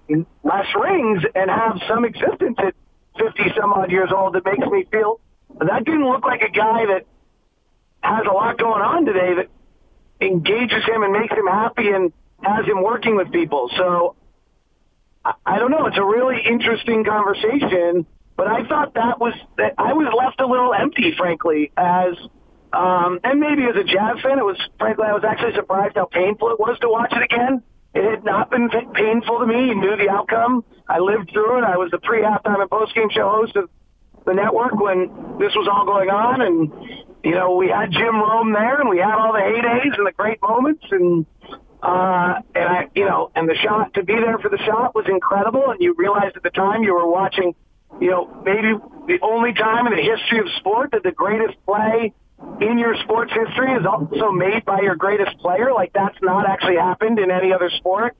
less 0.44 0.66
rings 0.80 1.22
and 1.34 1.50
have 1.50 1.78
some 1.88 2.04
existence 2.04 2.56
at 2.58 2.74
50 3.18 3.42
some 3.58 3.72
odd 3.72 3.90
years 3.90 4.10
old 4.14 4.34
that 4.34 4.44
makes 4.44 4.66
me 4.70 4.84
feel 4.90 5.20
that 5.58 5.84
didn't 5.84 6.08
look 6.08 6.24
like 6.24 6.42
a 6.42 6.50
guy 6.50 6.86
that 6.86 7.06
has 8.02 8.24
a 8.28 8.32
lot 8.32 8.58
going 8.58 8.82
on 8.82 9.04
today 9.04 9.34
that 9.34 9.48
engages 10.20 10.84
him 10.86 11.02
and 11.02 11.12
makes 11.12 11.32
him 11.32 11.46
happy 11.46 11.88
and 11.88 12.12
has 12.42 12.64
him 12.66 12.82
working 12.82 13.16
with 13.16 13.30
people. 13.32 13.70
So 13.76 14.16
I, 15.44 15.58
don't 15.58 15.70
know. 15.70 15.86
It's 15.86 15.98
a 15.98 16.04
really 16.04 16.40
interesting 16.46 17.04
conversation, 17.04 18.06
but 18.36 18.46
I 18.46 18.66
thought 18.66 18.94
that 18.94 19.20
was 19.20 19.34
that 19.58 19.74
I 19.76 19.92
was 19.92 20.12
left 20.16 20.40
a 20.40 20.46
little 20.46 20.72
empty, 20.72 21.12
frankly, 21.16 21.72
as 21.76 22.14
um, 22.72 23.20
and 23.24 23.40
maybe 23.40 23.64
as 23.64 23.76
a 23.76 23.84
Jazz 23.84 24.22
fan, 24.22 24.38
it 24.38 24.44
was 24.44 24.56
frankly 24.78 25.06
I 25.06 25.12
was 25.12 25.24
actually 25.24 25.54
surprised 25.54 25.96
how 25.96 26.06
painful 26.06 26.50
it 26.50 26.60
was 26.60 26.78
to 26.80 26.88
watch 26.88 27.12
it 27.12 27.22
again. 27.22 27.62
It 27.94 28.08
had 28.08 28.24
not 28.24 28.50
been 28.50 28.68
painful 28.68 29.40
to 29.40 29.46
me. 29.46 29.66
You 29.66 29.74
knew 29.74 29.96
the 29.96 30.08
outcome. 30.08 30.64
I 30.88 31.00
lived 31.00 31.30
through 31.32 31.58
it. 31.58 31.64
I 31.64 31.76
was 31.76 31.90
the 31.90 31.98
pre-halftime 31.98 32.60
and 32.60 32.70
post-game 32.70 33.10
show 33.10 33.28
host 33.28 33.56
of 33.56 33.68
the 34.24 34.34
network 34.34 34.78
when 34.78 35.08
this 35.38 35.54
was 35.56 35.66
all 35.66 35.84
going 35.84 36.10
on, 36.10 36.42
and 36.42 36.72
you 37.24 37.32
know 37.32 37.56
we 37.56 37.68
had 37.68 37.90
Jim 37.90 38.14
Rome 38.14 38.52
there, 38.52 38.80
and 38.80 38.88
we 38.88 38.98
had 38.98 39.18
all 39.18 39.32
the 39.32 39.40
heydays 39.40 39.96
and 39.98 40.06
the 40.06 40.12
great 40.12 40.40
moments, 40.40 40.84
and 40.90 41.26
uh, 41.82 42.38
and 42.54 42.64
I, 42.64 42.88
you 42.94 43.06
know, 43.06 43.32
and 43.34 43.48
the 43.48 43.56
shot 43.56 43.94
to 43.94 44.04
be 44.04 44.14
there 44.14 44.38
for 44.38 44.50
the 44.50 44.58
shot 44.58 44.94
was 44.94 45.06
incredible, 45.08 45.70
and 45.70 45.80
you 45.80 45.94
realized 45.96 46.36
at 46.36 46.42
the 46.42 46.50
time 46.50 46.84
you 46.84 46.94
were 46.94 47.10
watching, 47.10 47.54
you 48.00 48.10
know, 48.10 48.42
maybe 48.44 48.74
the 49.06 49.18
only 49.22 49.54
time 49.54 49.86
in 49.86 49.96
the 49.96 50.02
history 50.02 50.38
of 50.38 50.46
sport 50.58 50.90
that 50.92 51.02
the 51.02 51.12
greatest 51.12 51.56
play 51.66 52.12
in 52.60 52.78
your 52.78 52.94
sports 53.04 53.32
history 53.32 53.72
is 53.72 53.86
also 53.86 54.30
made 54.30 54.64
by 54.64 54.80
your 54.80 54.94
greatest 54.94 55.38
player. 55.38 55.72
Like 55.72 55.92
that's 55.92 56.16
not 56.22 56.48
actually 56.48 56.76
happened 56.76 57.18
in 57.18 57.30
any 57.30 57.52
other 57.52 57.70
sport. 57.70 58.16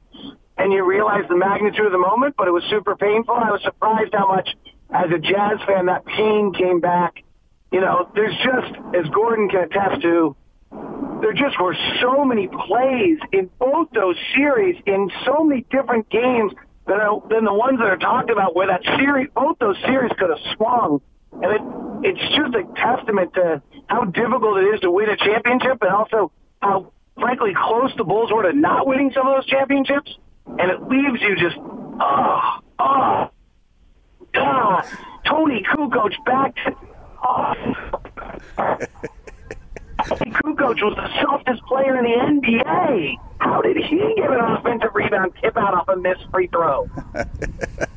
And 0.57 0.73
you 0.73 0.85
realize 0.85 1.25
the 1.29 1.37
magnitude 1.37 1.87
of 1.87 1.93
the 1.93 1.99
moment, 1.99 2.35
but 2.37 2.49
it 2.49 2.51
was 2.51 2.63
super 2.69 2.97
painful. 2.97 3.35
I 3.35 3.51
was 3.51 3.63
surprised 3.63 4.13
how 4.13 4.29
much, 4.29 4.49
as 4.91 5.11
a 5.11 5.19
Jazz 5.19 5.59
fan, 5.67 5.87
that 5.87 6.05
pain 6.05 6.53
came 6.53 6.81
back. 6.81 7.23
You 7.73 7.81
know, 7.81 8.11
there's 8.15 8.35
just, 8.37 8.77
as 8.95 9.09
Gordon 9.11 9.49
can 9.49 9.65
attest 9.65 10.03
to, 10.03 10.37
there 11.23 11.33
just 11.33 11.59
were 11.61 11.77
so 12.03 12.25
many 12.25 12.49
plays 12.49 13.19
in 13.33 13.49
both 13.59 13.89
those 13.95 14.17
series 14.35 14.77
in 14.87 15.11
so 15.25 15.45
many 15.45 15.65
different 15.71 16.11
games 16.11 16.53
than, 16.87 16.99
than 17.31 17.45
the 17.45 17.55
ones 17.55 17.79
that 17.79 17.89
are 17.89 17.97
talked 17.97 18.31
about 18.31 18.55
where 18.55 18.67
that 18.67 18.83
series, 18.99 19.29
both 19.35 19.59
those 19.61 19.77
series 19.87 20.13
could 20.19 20.31
have 20.31 20.57
swung 20.57 21.01
and 21.33 21.45
it, 21.45 21.63
it's 22.11 22.37
just 22.37 22.55
a 22.55 22.65
testament 22.75 23.35
to 23.35 23.63
how 23.91 24.05
difficult 24.05 24.59
it 24.59 24.75
is 24.75 24.81
to 24.81 24.91
win 24.91 25.09
a 25.11 25.17
championship 25.17 25.83
and 25.83 25.91
also 25.91 26.31
how, 26.63 26.93
frankly, 27.19 27.53
close 27.55 27.93
the 27.97 28.05
Bulls 28.05 28.31
were 28.33 28.45
to 28.45 28.57
not 28.57 28.87
winning 28.87 29.11
some 29.13 29.27
of 29.27 29.35
those 29.35 29.47
championships. 29.47 30.17
And 30.47 30.71
it 30.71 30.83
leaves 30.89 31.21
you 31.21 31.37
just, 31.37 31.57
ah, 31.59 32.01
ah, 32.01 32.61
ah. 32.79 33.31
oh, 33.31 33.31
oh, 34.23 34.27
God. 34.33 34.85
Toni 35.27 35.63
Kukoc 35.63 36.13
back 36.25 36.55
oh. 37.23 37.55
Kukoc 39.99 40.83
was 40.83 40.97
the 40.97 41.23
softest 41.23 41.63
player 41.65 41.99
in 41.99 42.05
the 42.05 42.49
NBA. 42.49 43.17
How 43.39 43.61
did 43.61 43.77
he 43.77 44.15
get 44.17 44.31
an 44.31 44.41
offensive 44.41 44.91
rebound 44.95 45.33
tip 45.43 45.57
out 45.57 45.75
off 45.75 45.89
a 45.89 45.97
missed 45.97 46.25
free 46.33 46.47
throw? 46.47 46.89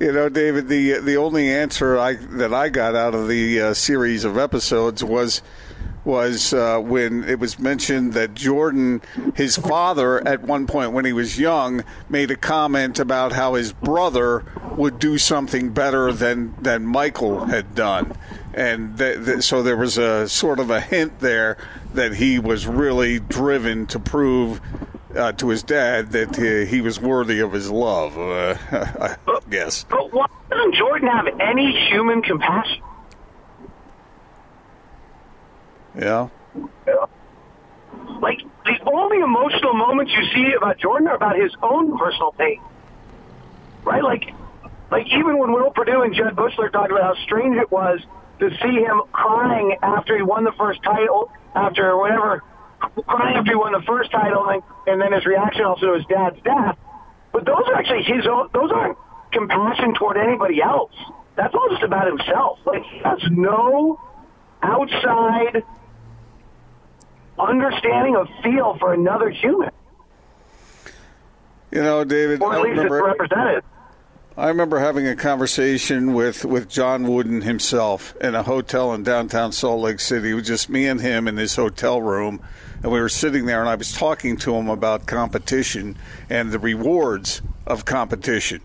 You 0.00 0.12
know, 0.12 0.30
David, 0.30 0.68
the 0.68 0.94
the 1.00 1.18
only 1.18 1.50
answer 1.50 1.98
I 1.98 2.14
that 2.14 2.54
I 2.54 2.70
got 2.70 2.94
out 2.94 3.14
of 3.14 3.28
the 3.28 3.60
uh, 3.60 3.74
series 3.74 4.24
of 4.24 4.38
episodes 4.38 5.04
was 5.04 5.42
was 6.06 6.54
uh, 6.54 6.80
when 6.80 7.22
it 7.24 7.38
was 7.38 7.58
mentioned 7.58 8.14
that 8.14 8.32
Jordan, 8.32 9.02
his 9.34 9.58
father, 9.58 10.26
at 10.26 10.40
one 10.40 10.66
point 10.66 10.92
when 10.92 11.04
he 11.04 11.12
was 11.12 11.38
young, 11.38 11.84
made 12.08 12.30
a 12.30 12.36
comment 12.36 12.98
about 12.98 13.32
how 13.32 13.52
his 13.54 13.74
brother 13.74 14.46
would 14.74 14.98
do 14.98 15.18
something 15.18 15.68
better 15.68 16.14
than 16.14 16.54
than 16.62 16.86
Michael 16.86 17.44
had 17.44 17.74
done, 17.74 18.16
and 18.54 18.96
th- 18.96 19.22
th- 19.26 19.42
so 19.42 19.62
there 19.62 19.76
was 19.76 19.98
a 19.98 20.26
sort 20.30 20.60
of 20.60 20.70
a 20.70 20.80
hint 20.80 21.20
there 21.20 21.58
that 21.92 22.14
he 22.14 22.38
was 22.38 22.66
really 22.66 23.18
driven 23.20 23.84
to 23.88 23.98
prove 23.98 24.62
uh, 25.16 25.32
to 25.32 25.48
his 25.48 25.62
dad 25.62 26.12
that 26.12 26.38
uh, 26.38 26.66
he 26.68 26.80
was 26.80 27.00
worthy 27.00 27.40
of 27.40 27.52
his 27.52 27.70
love. 27.70 28.16
Uh, 28.18 28.56
I 28.70 29.16
guess. 29.48 29.84
But 29.84 30.12
why 30.12 30.26
doesn't 30.50 30.74
Jordan 30.74 31.08
have 31.08 31.26
any 31.40 31.88
human 31.88 32.22
compassion? 32.22 32.82
Yeah. 35.98 36.28
Like 38.20 38.40
the 38.64 38.90
only 38.92 39.18
emotional 39.18 39.74
moments 39.74 40.12
you 40.12 40.24
see 40.34 40.54
about 40.56 40.78
Jordan 40.78 41.08
are 41.08 41.16
about 41.16 41.36
his 41.36 41.52
own 41.62 41.98
personal 41.98 42.32
pain, 42.32 42.60
right? 43.82 44.02
Like, 44.02 44.32
like 44.90 45.06
even 45.06 45.38
when 45.38 45.52
Will 45.52 45.70
Perdue 45.70 46.02
and 46.02 46.14
Jud 46.14 46.36
Buechler 46.36 46.70
talked 46.70 46.90
about 46.90 47.02
how 47.02 47.22
strange 47.24 47.56
it 47.56 47.70
was 47.70 48.00
to 48.38 48.50
see 48.62 48.80
him 48.80 49.02
crying 49.12 49.76
after 49.82 50.16
he 50.16 50.22
won 50.22 50.44
the 50.44 50.52
first 50.52 50.82
title, 50.82 51.32
after 51.54 51.96
whatever 51.96 52.42
crying 53.06 53.36
after 53.36 53.52
he 53.52 53.56
won 53.56 53.72
the 53.72 53.82
first 53.86 54.10
title, 54.10 54.48
and, 54.48 54.62
and 54.86 55.00
then 55.00 55.12
his 55.12 55.24
reaction 55.26 55.64
also 55.64 55.86
to 55.86 55.94
his 55.94 56.06
dad's 56.06 56.40
death. 56.42 56.76
But 57.32 57.44
those 57.44 57.62
are 57.66 57.74
actually 57.74 58.02
his 58.02 58.26
own. 58.26 58.48
Those 58.52 58.70
aren't 58.72 58.98
compassion 59.32 59.94
toward 59.94 60.16
anybody 60.16 60.60
else. 60.62 60.92
That's 61.36 61.54
all 61.54 61.68
just 61.70 61.82
about 61.82 62.06
himself. 62.06 62.58
Like 62.66 62.82
he 62.84 62.98
has 62.98 63.20
no 63.30 64.00
outside 64.62 65.62
understanding 67.38 68.16
of 68.16 68.28
feel 68.42 68.76
for 68.78 68.92
another 68.92 69.30
human. 69.30 69.70
You 71.70 71.82
know, 71.82 72.04
David. 72.04 72.42
Or 72.42 72.52
at 72.52 72.58
I 72.58 72.62
least 72.62 72.76
remember, 72.76 72.98
it's 72.98 73.18
represented. 73.20 73.64
I 74.38 74.46
remember 74.46 74.78
having 74.78 75.08
a 75.08 75.16
conversation 75.16 76.14
with, 76.14 76.44
with 76.44 76.68
John 76.68 77.02
Wooden 77.02 77.42
himself 77.42 78.14
in 78.20 78.36
a 78.36 78.44
hotel 78.44 78.94
in 78.94 79.02
downtown 79.02 79.50
Salt 79.50 79.80
Lake 79.80 79.98
City. 79.98 80.30
It 80.30 80.34
was 80.34 80.46
just 80.46 80.70
me 80.70 80.86
and 80.86 81.00
him 81.00 81.26
in 81.26 81.36
his 81.36 81.56
hotel 81.56 82.00
room, 82.00 82.40
and 82.80 82.92
we 82.92 83.00
were 83.00 83.08
sitting 83.08 83.46
there, 83.46 83.58
and 83.58 83.68
I 83.68 83.74
was 83.74 83.92
talking 83.92 84.36
to 84.38 84.54
him 84.54 84.68
about 84.68 85.06
competition 85.06 85.96
and 86.30 86.52
the 86.52 86.60
rewards 86.60 87.42
of 87.66 87.84
competition. 87.84 88.60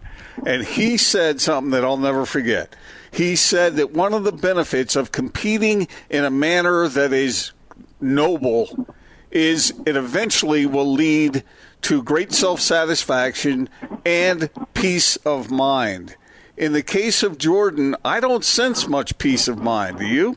And 0.45 0.63
he 0.63 0.97
said 0.97 1.41
something 1.41 1.71
that 1.71 1.83
I'll 1.83 1.97
never 1.97 2.27
forget. 2.27 2.75
He 3.09 3.35
said 3.35 3.77
that 3.77 3.91
one 3.91 4.13
of 4.13 4.23
the 4.23 4.31
benefits 4.31 4.95
of 4.95 5.11
competing 5.11 5.87
in 6.11 6.25
a 6.25 6.31
manner 6.31 6.87
that 6.89 7.11
is 7.11 7.53
noble 7.99 8.87
is 9.31 9.73
it 9.87 9.97
eventually 9.97 10.67
will 10.67 10.93
lead 10.93 11.43
to 11.85 12.01
great 12.01 12.31
self 12.33 12.59
satisfaction 12.59 13.69
and 14.03 14.49
peace 14.73 15.17
of 15.17 15.51
mind. 15.51 16.15
In 16.57 16.73
the 16.73 16.81
case 16.81 17.21
of 17.21 17.37
Jordan, 17.37 17.95
I 18.03 18.19
don't 18.19 18.43
sense 18.43 18.87
much 18.87 19.19
peace 19.19 19.47
of 19.47 19.59
mind. 19.59 19.99
Do 19.99 20.07
you? 20.07 20.35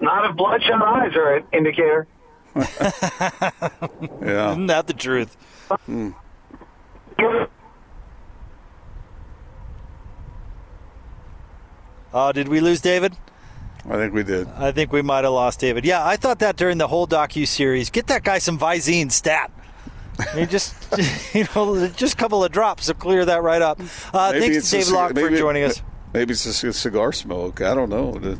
Not 0.00 0.30
if 0.30 0.34
bloodshot 0.34 0.80
eyes 0.82 1.14
are 1.14 1.36
an 1.36 1.44
indicator. 1.52 2.06
Yeah. 4.22 4.52
Isn't 4.52 4.66
that 4.68 4.86
the 4.86 4.94
truth? 4.94 5.36
Hmm. 5.84 6.10
Oh, 12.14 12.32
did 12.32 12.48
we 12.48 12.60
lose 12.60 12.80
David? 12.80 13.14
I 13.86 13.96
think 13.96 14.14
we 14.14 14.22
did. 14.22 14.48
I 14.56 14.72
think 14.72 14.92
we 14.92 15.02
might 15.02 15.24
have 15.24 15.34
lost 15.34 15.60
David. 15.60 15.84
Yeah, 15.84 16.06
I 16.06 16.16
thought 16.16 16.38
that 16.38 16.56
during 16.56 16.78
the 16.78 16.88
whole 16.88 17.06
docu 17.06 17.46
series. 17.46 17.90
Get 17.90 18.06
that 18.06 18.24
guy 18.24 18.38
some 18.38 18.58
Visine 18.58 19.12
stat. 19.12 19.50
I 20.32 20.36
mean, 20.36 20.48
just 20.48 20.74
you 21.34 21.46
know, 21.54 21.88
just 21.88 22.14
a 22.14 22.16
couple 22.16 22.44
of 22.44 22.52
drops 22.52 22.86
to 22.86 22.94
clear 22.94 23.24
that 23.24 23.42
right 23.42 23.62
up. 23.62 23.80
Uh, 24.12 24.32
thanks 24.32 24.70
to 24.70 24.76
Dave 24.78 24.88
Locke 24.88 25.10
for 25.10 25.14
maybe- 25.14 25.36
joining 25.36 25.64
us. 25.64 25.82
Maybe 26.12 26.32
it's 26.32 26.46
a 26.46 26.72
cigar 26.72 27.12
smoke. 27.12 27.60
I 27.60 27.74
don't 27.74 27.90
know. 27.90 28.38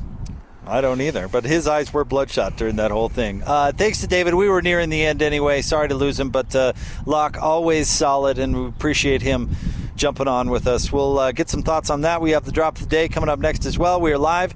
I 0.65 0.81
don't 0.81 1.01
either, 1.01 1.27
but 1.27 1.45
his 1.45 1.67
eyes 1.67 1.93
were 1.93 2.05
bloodshot 2.05 2.57
during 2.57 2.77
that 2.77 2.93
whole 2.93 3.09
thing. 3.09 3.43
Uh, 3.45 3.73
thanks 3.77 4.01
to 4.03 4.07
David. 4.07 4.35
We 4.35 4.49
were 4.49 4.63
nearing 4.63 4.91
the 4.91 5.05
end 5.05 5.23
anyway. 5.23 5.61
Sorry 5.61 5.89
to 5.89 5.95
lose 5.95 6.19
him, 6.19 6.31
but 6.31 6.55
uh, 6.55 6.73
Locke 7.05 7.37
always 7.43 7.89
solid, 7.89 8.39
and 8.39 8.57
we 8.57 8.69
appreciate 8.69 9.23
him 9.23 9.51
jumping 9.97 10.29
on 10.29 10.51
with 10.51 10.67
us. 10.69 10.93
We'll 10.93 11.19
uh, 11.19 11.33
get 11.33 11.51
some 11.51 11.63
thoughts 11.63 11.91
on 11.91 12.03
that. 12.03 12.21
We 12.21 12.31
have 12.31 12.45
the 12.45 12.53
drop 12.53 12.77
of 12.77 12.85
the 12.85 12.89
day 12.89 13.09
coming 13.09 13.29
up 13.29 13.41
next 13.41 13.67
as 13.67 13.79
well. 13.79 14.01
We 14.01 14.13
are 14.13 14.19
live 14.19 14.55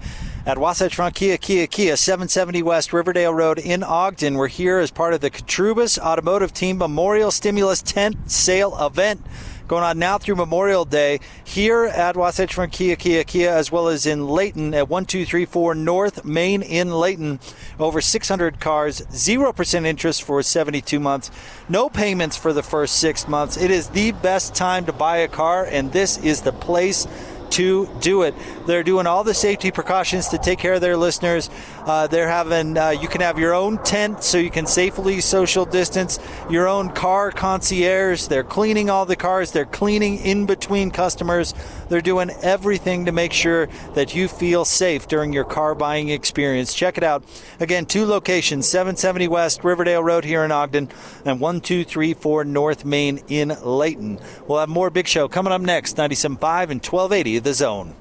at 0.49 0.57
Wasatch 0.57 0.97
Front 0.97 1.15
Kia 1.15 1.37
Kia 1.37 1.67
Kia, 1.67 1.95
770 1.95 2.63
West 2.63 2.95
Riverdale 2.95 3.35
Road 3.35 3.59
in 3.59 3.83
Ogden. 3.83 4.39
We're 4.39 4.49
here 4.49 4.79
as 4.79 4.91
part 4.91 5.13
of 5.13 5.21
the 5.21 5.31
Katrubis 5.31 5.99
Automotive 5.99 6.55
Team 6.55 6.79
Memorial 6.79 7.31
Stimulus 7.31 7.83
Tent 7.83 8.31
Sale 8.31 8.75
Event 8.81 9.21
going 9.69 9.85
on 9.85 9.99
now 9.99 10.17
through 10.17 10.37
Memorial 10.37 10.87
Day 10.87 11.21
here 11.45 11.85
at 11.85 12.17
Wasatch 12.17 12.55
Front 12.55 12.73
Kia 12.73 12.97
Kia 12.97 13.25
Kia, 13.25 13.51
as 13.51 13.71
well 13.71 13.89
as 13.89 14.07
in 14.07 14.27
Layton 14.27 14.73
at 14.73 14.89
1234 14.89 15.75
North 15.75 16.25
Main 16.25 16.63
in 16.63 16.93
Layton. 16.93 17.39
Over 17.79 18.01
600 18.01 18.59
cars, 18.59 19.03
0% 19.03 19.85
interest 19.85 20.23
for 20.23 20.43
72 20.43 20.99
months, 20.99 21.31
no 21.69 21.91
payments 21.91 22.39
for 22.39 22.55
the 22.55 22.63
first 22.63 22.97
six 22.97 23.29
months. 23.29 23.59
It 23.59 23.71
is 23.71 23.89
the 23.89 24.13
best 24.13 24.55
time 24.55 24.87
to 24.87 24.93
buy 24.95 25.19
a 25.19 25.29
car, 25.29 25.67
and 25.67 25.93
this 25.93 26.17
is 26.17 26.41
the 26.41 26.53
place 26.53 27.07
to 27.53 27.89
do 28.01 28.23
it. 28.23 28.35
They're 28.67 28.83
doing 28.83 29.07
all 29.07 29.25
the 29.25 29.35
safety 29.35 29.71
precautions 29.71 30.29
to 30.29 30.39
take 30.39 30.59
care 30.59 30.75
of 30.75 30.81
their 30.81 30.97
listeners. 30.97 31.51
Uh, 31.85 32.07
they're 32.07 32.29
having 32.29 32.77
uh, 32.77 32.91
you 32.91 33.09
can 33.09 33.21
have 33.21 33.39
your 33.39 33.55
own 33.55 33.83
tent 33.83 34.23
so 34.23 34.39
you 34.39 34.51
can 34.51 34.67
safely 34.67 35.21
social 35.21 35.65
distance. 35.65 36.19
Your 36.51 36.69
own 36.69 36.91
car 36.91 37.31
concierge. 37.31 38.27
They're 38.27 38.45
cleaning 38.45 38.91
all 38.91 39.07
the 39.07 39.17
cars. 39.17 39.53
They're 39.53 39.65
cleaning 39.65 40.19
in 40.19 40.47
between 40.47 40.91
customers. 40.91 41.55
They're 41.89 42.01
doing 42.01 42.31
everything 42.43 43.05
to 43.07 43.13
make 43.13 43.33
sure 43.33 43.69
that 43.95 44.15
you 44.15 44.29
feel 44.29 44.65
safe 44.65 45.09
during 45.09 45.33
your 45.33 45.45
car 45.45 45.75
buying 45.75 46.09
experience. 46.09 46.75
Check 46.75 46.99
it 46.99 47.05
out. 47.05 47.25
Again, 47.61 47.87
two 47.87 48.05
locations: 48.05 48.69
770 48.69 49.29
West 49.29 49.65
Riverdale 49.65 50.03
Road 50.03 50.25
here 50.25 50.45
in 50.45 50.53
Ogden, 50.53 50.91
and 51.25 51.41
1234 51.41 52.45
North 52.45 52.85
Main 52.85 53.21
in 53.29 53.57
Layton. 53.63 54.19
We'll 54.47 54.61
have 54.61 54.69
more 54.69 54.91
Big 54.91 55.09
Show 55.09 55.29
coming 55.29 55.53
up 55.53 55.61
next. 55.61 55.97
97.5 55.97 56.71
and 56.71 56.85
1280 56.85 57.39
The 57.39 57.55
Zone. 57.55 57.95